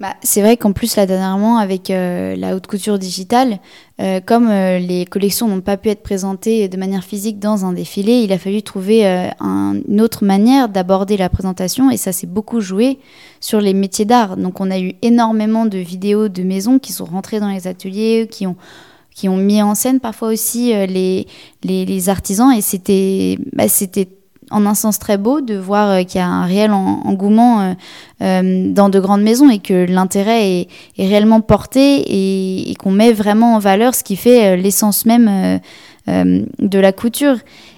Bah, 0.00 0.14
c'est 0.22 0.42
vrai 0.42 0.56
qu'en 0.56 0.70
plus, 0.70 0.94
là, 0.94 1.06
dernièrement, 1.06 1.58
avec 1.58 1.90
euh, 1.90 2.36
la 2.36 2.54
haute 2.54 2.68
couture 2.68 3.00
digitale, 3.00 3.58
euh, 4.00 4.20
comme 4.24 4.48
euh, 4.48 4.78
les 4.78 5.04
collections 5.06 5.48
n'ont 5.48 5.60
pas 5.60 5.76
pu 5.76 5.88
être 5.88 6.04
présentées 6.04 6.68
de 6.68 6.76
manière 6.76 7.02
physique 7.02 7.40
dans 7.40 7.64
un 7.64 7.72
défilé, 7.72 8.22
il 8.22 8.32
a 8.32 8.38
fallu 8.38 8.62
trouver 8.62 9.04
une 9.40 10.00
autre 10.00 10.24
manière 10.24 10.68
d'aborder 10.68 11.16
la 11.16 11.28
présentation 11.28 11.90
et 11.90 11.96
ça 11.96 12.12
s'est 12.12 12.28
beaucoup 12.28 12.60
joué 12.60 13.00
sur 13.40 13.60
les 13.60 13.74
métiers 13.74 14.04
d'art. 14.04 14.36
Donc, 14.36 14.60
on 14.60 14.70
a 14.70 14.78
eu 14.78 14.94
énormément 15.02 15.66
de 15.66 15.78
vidéos 15.78 16.28
de 16.28 16.44
maisons 16.44 16.78
qui 16.78 16.92
sont 16.92 17.04
rentrées 17.04 17.40
dans 17.40 17.50
les 17.50 17.66
ateliers, 17.66 18.28
qui 18.30 18.46
ont 18.46 18.56
qui 19.16 19.28
ont 19.28 19.36
mis 19.36 19.60
en 19.60 19.74
scène 19.74 19.98
parfois 19.98 20.28
aussi 20.28 20.68
les, 20.68 21.26
les, 21.64 21.84
les, 21.84 22.08
artisans 22.08 22.52
et 22.52 22.60
c'était 22.60 23.36
bah, 23.52 23.66
c'était 23.66 24.08
en 24.50 24.66
un 24.66 24.74
sens 24.74 24.98
très 24.98 25.18
beau 25.18 25.40
de 25.40 25.54
voir 25.54 25.90
euh, 25.90 26.02
qu'il 26.02 26.18
y 26.20 26.22
a 26.22 26.26
un 26.26 26.46
réel 26.46 26.72
engouement 26.72 27.60
euh, 27.60 27.74
euh, 28.22 28.72
dans 28.72 28.88
de 28.88 29.00
grandes 29.00 29.22
maisons 29.22 29.50
et 29.50 29.58
que 29.58 29.86
l'intérêt 29.86 30.60
est, 30.60 30.68
réellement 30.98 31.40
porté 31.40 32.70
et, 32.70 32.74
qu'on 32.74 32.90
met 32.90 33.12
vraiment 33.12 33.56
en 33.56 33.58
valeur 33.58 33.94
ce 33.94 34.04
qui 34.04 34.16
fait 34.16 34.56
l'essence 34.56 35.06
même 35.06 35.60
de 36.06 36.78
la 36.78 36.92
couture. 36.92 37.36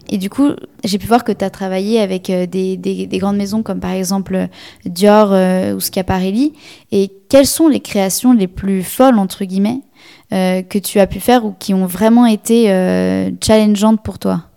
Et 0.08 0.18
du 0.18 0.28
coup, 0.28 0.50
j'ai 0.84 0.98
pu 0.98 1.06
voir 1.06 1.24
que 1.24 1.32
tu 1.32 1.44
as 1.44 1.50
travaillé 1.50 2.00
avec 2.00 2.30
des, 2.30 3.08
grandes 3.12 3.36
maisons 3.36 3.62
comme 3.62 3.80
par 3.80 3.92
exemple 3.92 4.48
Dior 4.84 5.30
ou 5.74 5.80
Schiaparelli. 5.80 6.52
Et 6.92 7.10
quelles 7.28 7.46
sont 7.46 7.68
les 7.68 7.80
créations 7.80 8.32
les 8.32 8.48
plus 8.48 8.82
folles, 8.82 9.18
entre 9.18 9.44
guillemets, 9.44 9.80
que 10.30 10.78
tu 10.78 10.98
as 10.98 11.06
pu 11.06 11.20
faire 11.20 11.44
ou 11.44 11.54
qui 11.58 11.72
ont 11.72 11.86
vraiment 11.86 12.26
été 12.26 12.66
challengeantes 13.40 14.02
pour 14.02 14.18
toi? 14.18 14.49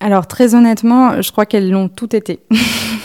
Alors 0.00 0.26
très 0.26 0.54
honnêtement, 0.54 1.20
je 1.22 1.32
crois 1.32 1.46
qu'elles 1.46 1.70
l'ont 1.70 1.88
toutes 1.88 2.14
été. 2.14 2.40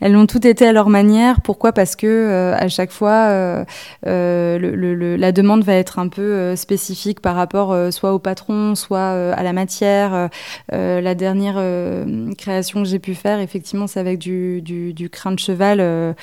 elles 0.00 0.12
l'ont 0.12 0.26
toutes 0.26 0.44
été 0.44 0.66
à 0.66 0.72
leur 0.72 0.88
manière. 0.88 1.40
Pourquoi? 1.40 1.72
Parce 1.72 1.96
que 1.96 2.06
euh, 2.06 2.54
à 2.56 2.68
chaque 2.68 2.90
fois, 2.90 3.28
euh, 3.28 3.64
euh, 4.06 4.58
le, 4.58 5.16
la 5.16 5.32
demande 5.32 5.64
va 5.64 5.74
être 5.74 5.98
un 5.98 6.08
peu 6.08 6.54
spécifique 6.56 7.20
par 7.20 7.34
rapport 7.34 7.74
soit 7.92 8.12
au 8.12 8.18
patron, 8.18 8.74
soit 8.74 9.10
à 9.32 9.42
la 9.42 9.52
matière. 9.52 10.28
la 10.70 11.14
dernière 11.14 11.62
création 12.36 12.82
que 12.82 12.88
j'ai 12.88 12.98
pu 12.98 13.14
faire, 13.14 13.40
effectivement, 13.40 13.86
c'est 13.86 14.00
avec 14.00 14.18
du, 14.18 14.62
du, 14.62 14.94
du, 14.94 15.10
crin 15.10 15.32
de 15.32 15.38
cheval. 15.38 16.14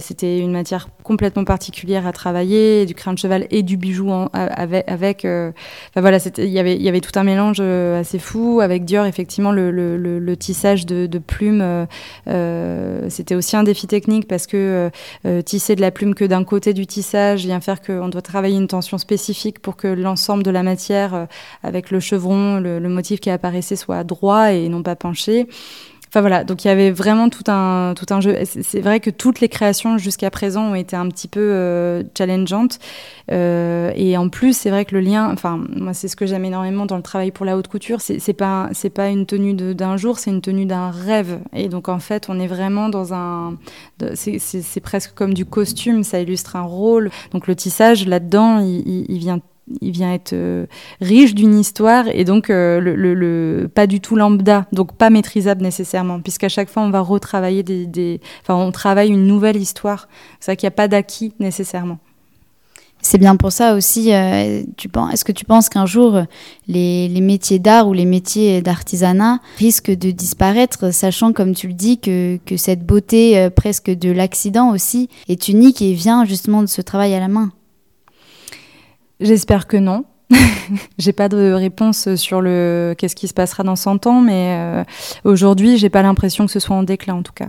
C'était 0.00 0.38
une 0.38 0.52
matière 0.52 0.88
complètement 1.02 1.44
particulière 1.44 2.06
à 2.06 2.12
travailler, 2.12 2.86
du 2.86 2.94
crin 2.94 3.12
de 3.12 3.18
cheval 3.18 3.46
et 3.50 3.62
du 3.62 3.76
bijou 3.76 4.10
avec. 4.32 4.84
avec 4.88 5.24
enfin, 5.24 6.00
voilà, 6.00 6.18
il 6.38 6.44
y 6.44 6.58
avait 6.58 6.76
y 6.76 6.88
avait 6.88 7.00
tout 7.00 7.18
un 7.18 7.24
mélange 7.24 7.60
assez 7.60 8.18
fou 8.18 8.60
avec 8.60 8.84
Dior. 8.84 9.06
Effectivement, 9.06 9.52
le, 9.52 9.70
le 9.70 10.36
tissage 10.36 10.86
de, 10.86 11.06
de 11.06 11.18
plumes. 11.18 11.86
Euh, 12.71 12.71
c'était 13.08 13.34
aussi 13.34 13.56
un 13.56 13.62
défi 13.62 13.86
technique 13.86 14.26
parce 14.28 14.46
que 14.46 14.56
euh, 14.56 14.90
euh, 15.26 15.42
tisser 15.42 15.76
de 15.76 15.80
la 15.80 15.90
plume 15.90 16.14
que 16.14 16.24
d'un 16.24 16.44
côté 16.44 16.74
du 16.74 16.86
tissage 16.86 17.44
vient 17.44 17.60
faire 17.60 17.80
qu'on 17.80 18.08
doit 18.08 18.22
travailler 18.22 18.56
une 18.56 18.68
tension 18.68 18.98
spécifique 18.98 19.60
pour 19.60 19.76
que 19.76 19.88
l'ensemble 19.88 20.42
de 20.42 20.50
la 20.50 20.62
matière, 20.62 21.26
avec 21.62 21.90
le 21.90 22.00
chevron, 22.00 22.58
le, 22.58 22.78
le, 22.78 22.88
motif 22.88 23.20
qui 23.20 23.30
apparaissait, 23.30 23.76
soit 23.76 24.04
droit 24.04 24.52
et 24.52 24.68
non 24.68 24.82
pas 24.82 24.96
penché. 24.96 25.46
Enfin 26.12 26.20
voilà, 26.20 26.44
donc 26.44 26.62
il 26.62 26.68
y 26.68 26.70
avait 26.70 26.90
vraiment 26.90 27.30
tout 27.30 27.50
un, 27.50 27.94
tout 27.96 28.04
un 28.10 28.20
jeu. 28.20 28.36
C'est 28.44 28.82
vrai 28.82 29.00
que 29.00 29.08
toutes 29.08 29.40
les 29.40 29.48
créations 29.48 29.96
jusqu'à 29.96 30.30
présent 30.30 30.64
ont 30.64 30.74
été 30.74 30.94
un 30.94 31.08
petit 31.08 31.26
peu 31.26 31.40
euh, 31.40 32.02
challengeantes. 32.14 32.80
Euh, 33.30 33.92
et 33.96 34.18
en 34.18 34.28
plus, 34.28 34.54
c'est 34.54 34.68
vrai 34.68 34.84
que 34.84 34.94
le 34.94 35.00
lien, 35.00 35.30
enfin, 35.32 35.64
moi, 35.74 35.94
c'est 35.94 36.08
ce 36.08 36.16
que 36.16 36.26
j'aime 36.26 36.44
énormément 36.44 36.84
dans 36.84 36.96
le 36.96 37.02
travail 37.02 37.30
pour 37.30 37.46
la 37.46 37.56
haute 37.56 37.68
couture. 37.68 38.02
C'est 38.02 38.34
pas, 38.34 38.68
c'est 38.74 38.90
pas 38.90 39.08
une 39.08 39.24
tenue 39.24 39.54
d'un 39.54 39.96
jour, 39.96 40.18
c'est 40.18 40.28
une 40.28 40.42
tenue 40.42 40.66
d'un 40.66 40.90
rêve. 40.90 41.40
Et 41.54 41.70
donc, 41.70 41.88
en 41.88 41.98
fait, 41.98 42.26
on 42.28 42.38
est 42.38 42.46
vraiment 42.46 42.90
dans 42.90 43.14
un. 43.14 43.56
C'est 44.12 44.80
presque 44.82 45.14
comme 45.14 45.32
du 45.32 45.46
costume, 45.46 46.04
ça 46.04 46.20
illustre 46.20 46.56
un 46.56 46.60
rôle. 46.60 47.10
Donc, 47.32 47.46
le 47.46 47.56
tissage, 47.56 48.06
là-dedans, 48.06 48.58
il, 48.58 48.86
il, 48.86 49.06
il 49.08 49.18
vient 49.18 49.40
il 49.80 49.92
vient 49.92 50.12
être 50.12 50.32
euh, 50.32 50.66
riche 51.00 51.34
d'une 51.34 51.58
histoire 51.58 52.06
et 52.08 52.24
donc 52.24 52.50
euh, 52.50 52.80
le, 52.80 53.68
pas 53.72 53.86
du 53.86 54.00
tout 54.00 54.16
lambda, 54.16 54.66
donc 54.72 54.92
pas 54.94 55.10
maîtrisable 55.10 55.62
nécessairement, 55.62 56.20
puisqu'à 56.20 56.48
chaque 56.48 56.68
fois 56.68 56.82
on 56.82 56.90
va 56.90 57.00
retravailler 57.00 57.62
des, 57.62 58.20
enfin 58.42 58.54
on 58.54 58.72
travaille 58.72 59.08
une 59.08 59.26
nouvelle 59.26 59.56
histoire. 59.56 60.08
C'est 60.40 60.52
vrai 60.52 60.56
qu'il 60.56 60.66
n'y 60.66 60.72
a 60.72 60.76
pas 60.76 60.88
d'acquis 60.88 61.32
nécessairement. 61.38 61.98
C'est 63.04 63.18
bien 63.18 63.34
pour 63.34 63.50
ça 63.50 63.74
aussi. 63.74 64.12
Euh, 64.12 64.62
est-ce 65.12 65.24
que 65.24 65.32
tu 65.32 65.44
penses 65.44 65.68
qu'un 65.68 65.86
jour 65.86 66.22
les, 66.68 67.08
métiers 67.20 67.58
d'art 67.58 67.88
ou 67.88 67.92
les 67.92 68.04
métiers 68.04 68.62
d'artisanat 68.62 69.40
risquent 69.58 69.90
de 69.90 70.12
disparaître, 70.12 70.94
sachant, 70.94 71.32
comme 71.32 71.52
tu 71.52 71.66
le 71.66 71.74
dis, 71.74 71.98
que, 71.98 72.38
que 72.46 72.56
cette 72.56 72.86
beauté 72.86 73.50
presque 73.50 73.90
de 73.90 74.12
l'accident 74.12 74.70
aussi 74.70 75.08
est 75.28 75.48
unique 75.48 75.82
et 75.82 75.94
vient 75.94 76.24
justement 76.24 76.62
de 76.62 76.68
ce 76.68 76.80
travail 76.80 77.12
à 77.14 77.18
la 77.18 77.26
main? 77.26 77.50
J'espère 79.22 79.66
que 79.66 79.76
non. 79.76 80.04
j'ai 80.98 81.12
pas 81.12 81.28
de 81.28 81.52
réponse 81.52 82.14
sur 82.16 82.40
le 82.40 82.94
qu'est-ce 82.96 83.16
qui 83.16 83.28
se 83.28 83.34
passera 83.34 83.62
dans 83.62 83.76
100 83.76 84.06
ans, 84.06 84.20
mais 84.20 84.56
euh, 84.58 84.84
aujourd'hui, 85.24 85.76
j'ai 85.78 85.90
pas 85.90 86.02
l'impression 86.02 86.46
que 86.46 86.52
ce 86.52 86.60
soit 86.60 86.76
en 86.76 86.82
déclin 86.82 87.14
en 87.14 87.22
tout 87.22 87.32
cas. 87.32 87.48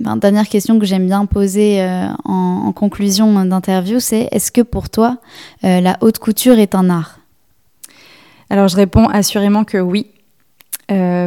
Ben, 0.00 0.16
dernière 0.16 0.48
question 0.48 0.78
que 0.78 0.86
j'aime 0.86 1.06
bien 1.06 1.26
poser 1.26 1.82
euh, 1.82 2.06
en, 2.24 2.72
conclusion 2.72 3.44
d'interview, 3.44 3.98
c'est 3.98 4.28
est-ce 4.30 4.52
que 4.52 4.60
pour 4.60 4.90
toi, 4.90 5.18
euh, 5.64 5.80
la 5.80 5.96
haute 6.00 6.18
couture 6.18 6.58
est 6.58 6.74
un 6.74 6.88
art? 6.90 7.18
Alors 8.50 8.68
je 8.68 8.76
réponds 8.76 9.08
assurément 9.08 9.64
que 9.64 9.78
oui. 9.78 10.06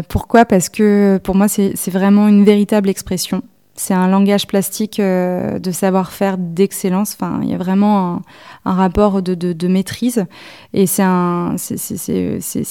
pourquoi? 0.07 0.45
Parce 0.45 0.69
que 0.69 1.19
pour 1.23 1.35
moi, 1.35 1.47
c'est 1.47 1.91
vraiment 1.91 2.27
une 2.27 2.43
véritable 2.43 2.89
expression. 2.89 3.43
C'est 3.83 3.95
un 3.95 4.07
langage 4.07 4.45
plastique 4.45 5.01
de 5.01 5.71
savoir-faire 5.71 6.37
d'excellence. 6.37 7.17
Enfin, 7.19 7.39
il 7.41 7.49
y 7.49 7.55
a 7.55 7.57
vraiment 7.57 8.21
un, 8.63 8.73
rapport 8.73 9.23
de, 9.23 9.67
maîtrise. 9.67 10.23
Et 10.75 10.85
c'est 10.85 11.01
un, 11.01 11.55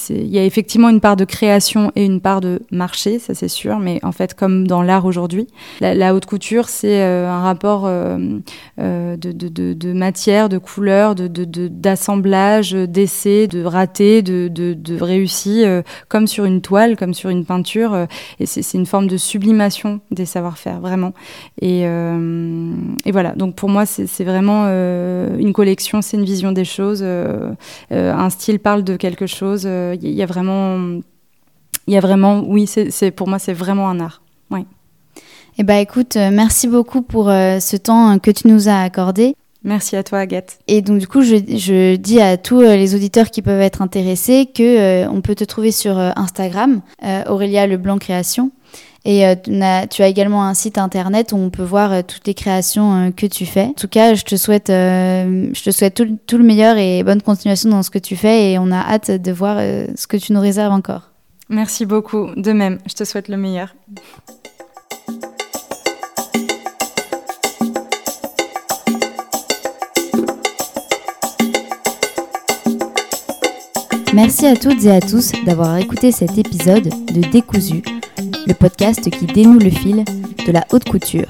il 0.09 0.27
y 0.27 0.39
a 0.39 0.45
effectivement 0.45 0.87
une 0.87 1.01
part 1.01 1.17
de 1.17 1.25
création 1.25 1.91
et 1.97 2.05
une 2.05 2.21
part 2.21 2.39
de 2.39 2.61
marché, 2.71 3.19
ça 3.19 3.33
c'est 3.33 3.49
sûr. 3.49 3.79
Mais 3.79 3.99
en 4.03 4.13
fait, 4.13 4.35
comme 4.35 4.65
dans 4.65 4.81
l'art 4.81 5.03
aujourd'hui, 5.03 5.47
la, 5.81 6.15
haute 6.15 6.25
couture, 6.25 6.69
c'est 6.69 7.01
euh, 7.01 7.29
un 7.29 7.41
rapport 7.41 7.83
euh, 7.87 8.39
euh, 8.79 9.17
de, 9.17 9.91
matière, 9.91 10.47
de 10.47 10.59
couleur, 10.59 11.13
d'assemblage, 11.15 12.71
d'essai, 12.71 13.47
de 13.47 13.65
raté, 13.65 14.21
de, 14.21 14.47
de, 14.47 15.01
réussi, 15.01 15.65
comme 16.07 16.27
sur 16.27 16.45
une 16.45 16.61
toile, 16.61 16.95
comme 16.95 17.13
sur 17.13 17.29
une 17.29 17.43
peinture. 17.43 18.07
et 18.39 18.45
c'est 18.45 18.77
une 18.77 18.85
forme 18.85 19.07
de 19.07 19.17
sublimation 19.17 19.99
des 20.09 20.25
savoir-faire, 20.25 20.79
vraiment. 20.79 21.00
Et, 21.61 21.81
et 21.81 23.11
voilà. 23.11 23.33
Donc 23.35 23.55
pour 23.55 23.69
moi, 23.69 23.85
c'est 23.85 24.23
vraiment 24.23 24.65
une 24.65 25.53
collection 25.53 26.01
c'est 26.01 26.17
une 26.17 26.25
vision 26.25 26.51
des 26.51 26.65
choses. 26.65 27.01
Euh, 27.03 27.51
euh, 27.91 28.13
un 28.13 28.29
style 28.29 28.59
parle 28.59 28.83
de 28.83 28.95
quelque 28.95 29.27
chose. 29.27 29.63
Il 29.63 29.69
euh, 29.69 29.95
y, 30.01 30.21
a 30.21 30.25
vraiment, 30.25 30.77
il 31.87 31.93
y 31.93 31.97
a 31.97 32.01
vraiment, 32.01 32.43
oui, 32.47 32.67
c'est 32.67 33.11
pour 33.11 33.27
moi, 33.27 33.39
c'est 33.39 33.53
vraiment 33.53 33.89
un 33.89 33.99
art. 33.99 34.21
Oui. 34.49 34.65
Eh 35.57 35.63
ben, 35.63 35.77
écoute, 35.77 36.15
merci 36.15 36.67
beaucoup 36.67 37.01
pour 37.01 37.25
ce 37.25 37.75
temps 37.75 38.17
que 38.19 38.31
tu 38.31 38.47
nous 38.47 38.69
as 38.69 38.81
accordé. 38.81 39.35
Merci 39.63 39.95
à 39.95 40.03
toi, 40.03 40.19
Agathe. 40.19 40.57
Et 40.67 40.81
donc, 40.81 40.97
du 40.97 41.07
coup, 41.07 41.21
je, 41.21 41.35
je 41.35 41.95
dis 41.95 42.19
à 42.19 42.37
tous 42.37 42.61
les 42.61 42.95
auditeurs 42.95 43.29
qui 43.29 43.41
peuvent 43.41 43.61
être 43.61 43.81
intéressés 43.81 44.47
que 44.51 45.07
on 45.07 45.21
peut 45.21 45.35
te 45.35 45.43
trouver 45.43 45.71
sur 45.71 45.97
Instagram, 45.97 46.81
Aurélia 47.27 47.67
Leblanc 47.67 47.97
Création. 47.97 48.51
Et 49.03 49.25
euh, 49.25 49.35
tu 49.89 50.03
as 50.03 50.07
également 50.07 50.45
un 50.45 50.53
site 50.53 50.77
internet 50.77 51.31
où 51.31 51.35
on 51.35 51.49
peut 51.49 51.63
voir 51.63 51.91
euh, 51.91 52.01
toutes 52.07 52.27
les 52.27 52.35
créations 52.35 53.07
euh, 53.07 53.11
que 53.11 53.25
tu 53.25 53.47
fais. 53.47 53.65
En 53.65 53.73
tout 53.73 53.87
cas, 53.87 54.13
je 54.13 54.23
te 54.23 54.35
souhaite, 54.35 54.65
tout, 55.95 56.17
tout, 56.27 56.37
le 56.37 56.43
meilleur 56.43 56.77
et 56.77 57.03
bonne 57.03 57.21
continuation 57.21 57.69
dans 57.69 57.81
ce 57.81 57.89
que 57.89 57.99
tu 57.99 58.15
fais. 58.15 58.51
Et 58.51 58.59
on 58.59 58.71
a 58.71 58.77
hâte 58.77 59.09
de 59.09 59.31
voir 59.31 59.57
ce 59.57 60.05
que 60.07 60.17
tu 60.17 60.33
nous 60.33 60.41
réserves 60.41 60.73
encore. 60.73 61.09
Merci 61.49 61.85
beaucoup. 61.85 62.29
De 62.35 62.53
même, 62.53 62.77
je 62.87 62.93
te 62.93 63.03
souhaite 63.03 63.27
le 63.27 63.37
meilleur. 63.37 63.75
Merci 74.13 74.45
à 74.45 74.55
toutes 74.55 74.83
et 74.83 74.91
à 74.91 74.99
tous 74.99 75.31
d'avoir 75.45 75.77
écouté 75.77 76.11
cet 76.11 76.37
épisode 76.37 76.89
de 77.13 77.31
Décousu 77.31 77.81
le 78.47 78.53
podcast 78.53 79.09
qui 79.09 79.25
dénoue 79.25 79.59
le 79.59 79.69
fil 79.69 80.03
de 80.45 80.51
la 80.51 80.65
haute 80.71 80.87
couture. 80.89 81.27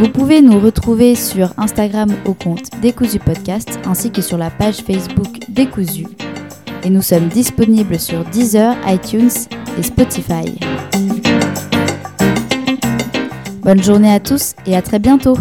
Vous 0.00 0.08
pouvez 0.08 0.42
nous 0.42 0.58
retrouver 0.58 1.14
sur 1.14 1.52
Instagram 1.56 2.10
au 2.24 2.34
compte 2.34 2.70
Décousu 2.80 3.18
Podcast 3.18 3.78
ainsi 3.84 4.10
que 4.10 4.20
sur 4.20 4.38
la 4.38 4.50
page 4.50 4.78
Facebook 4.78 5.40
Décousu. 5.48 6.06
Et 6.84 6.90
nous 6.90 7.02
sommes 7.02 7.28
disponibles 7.28 7.98
sur 7.98 8.24
Deezer, 8.24 8.76
iTunes 8.86 9.30
et 9.78 9.82
Spotify. 9.82 10.58
Bonne 13.62 13.82
journée 13.82 14.12
à 14.12 14.18
tous 14.18 14.54
et 14.66 14.74
à 14.74 14.82
très 14.82 14.98
bientôt 14.98 15.36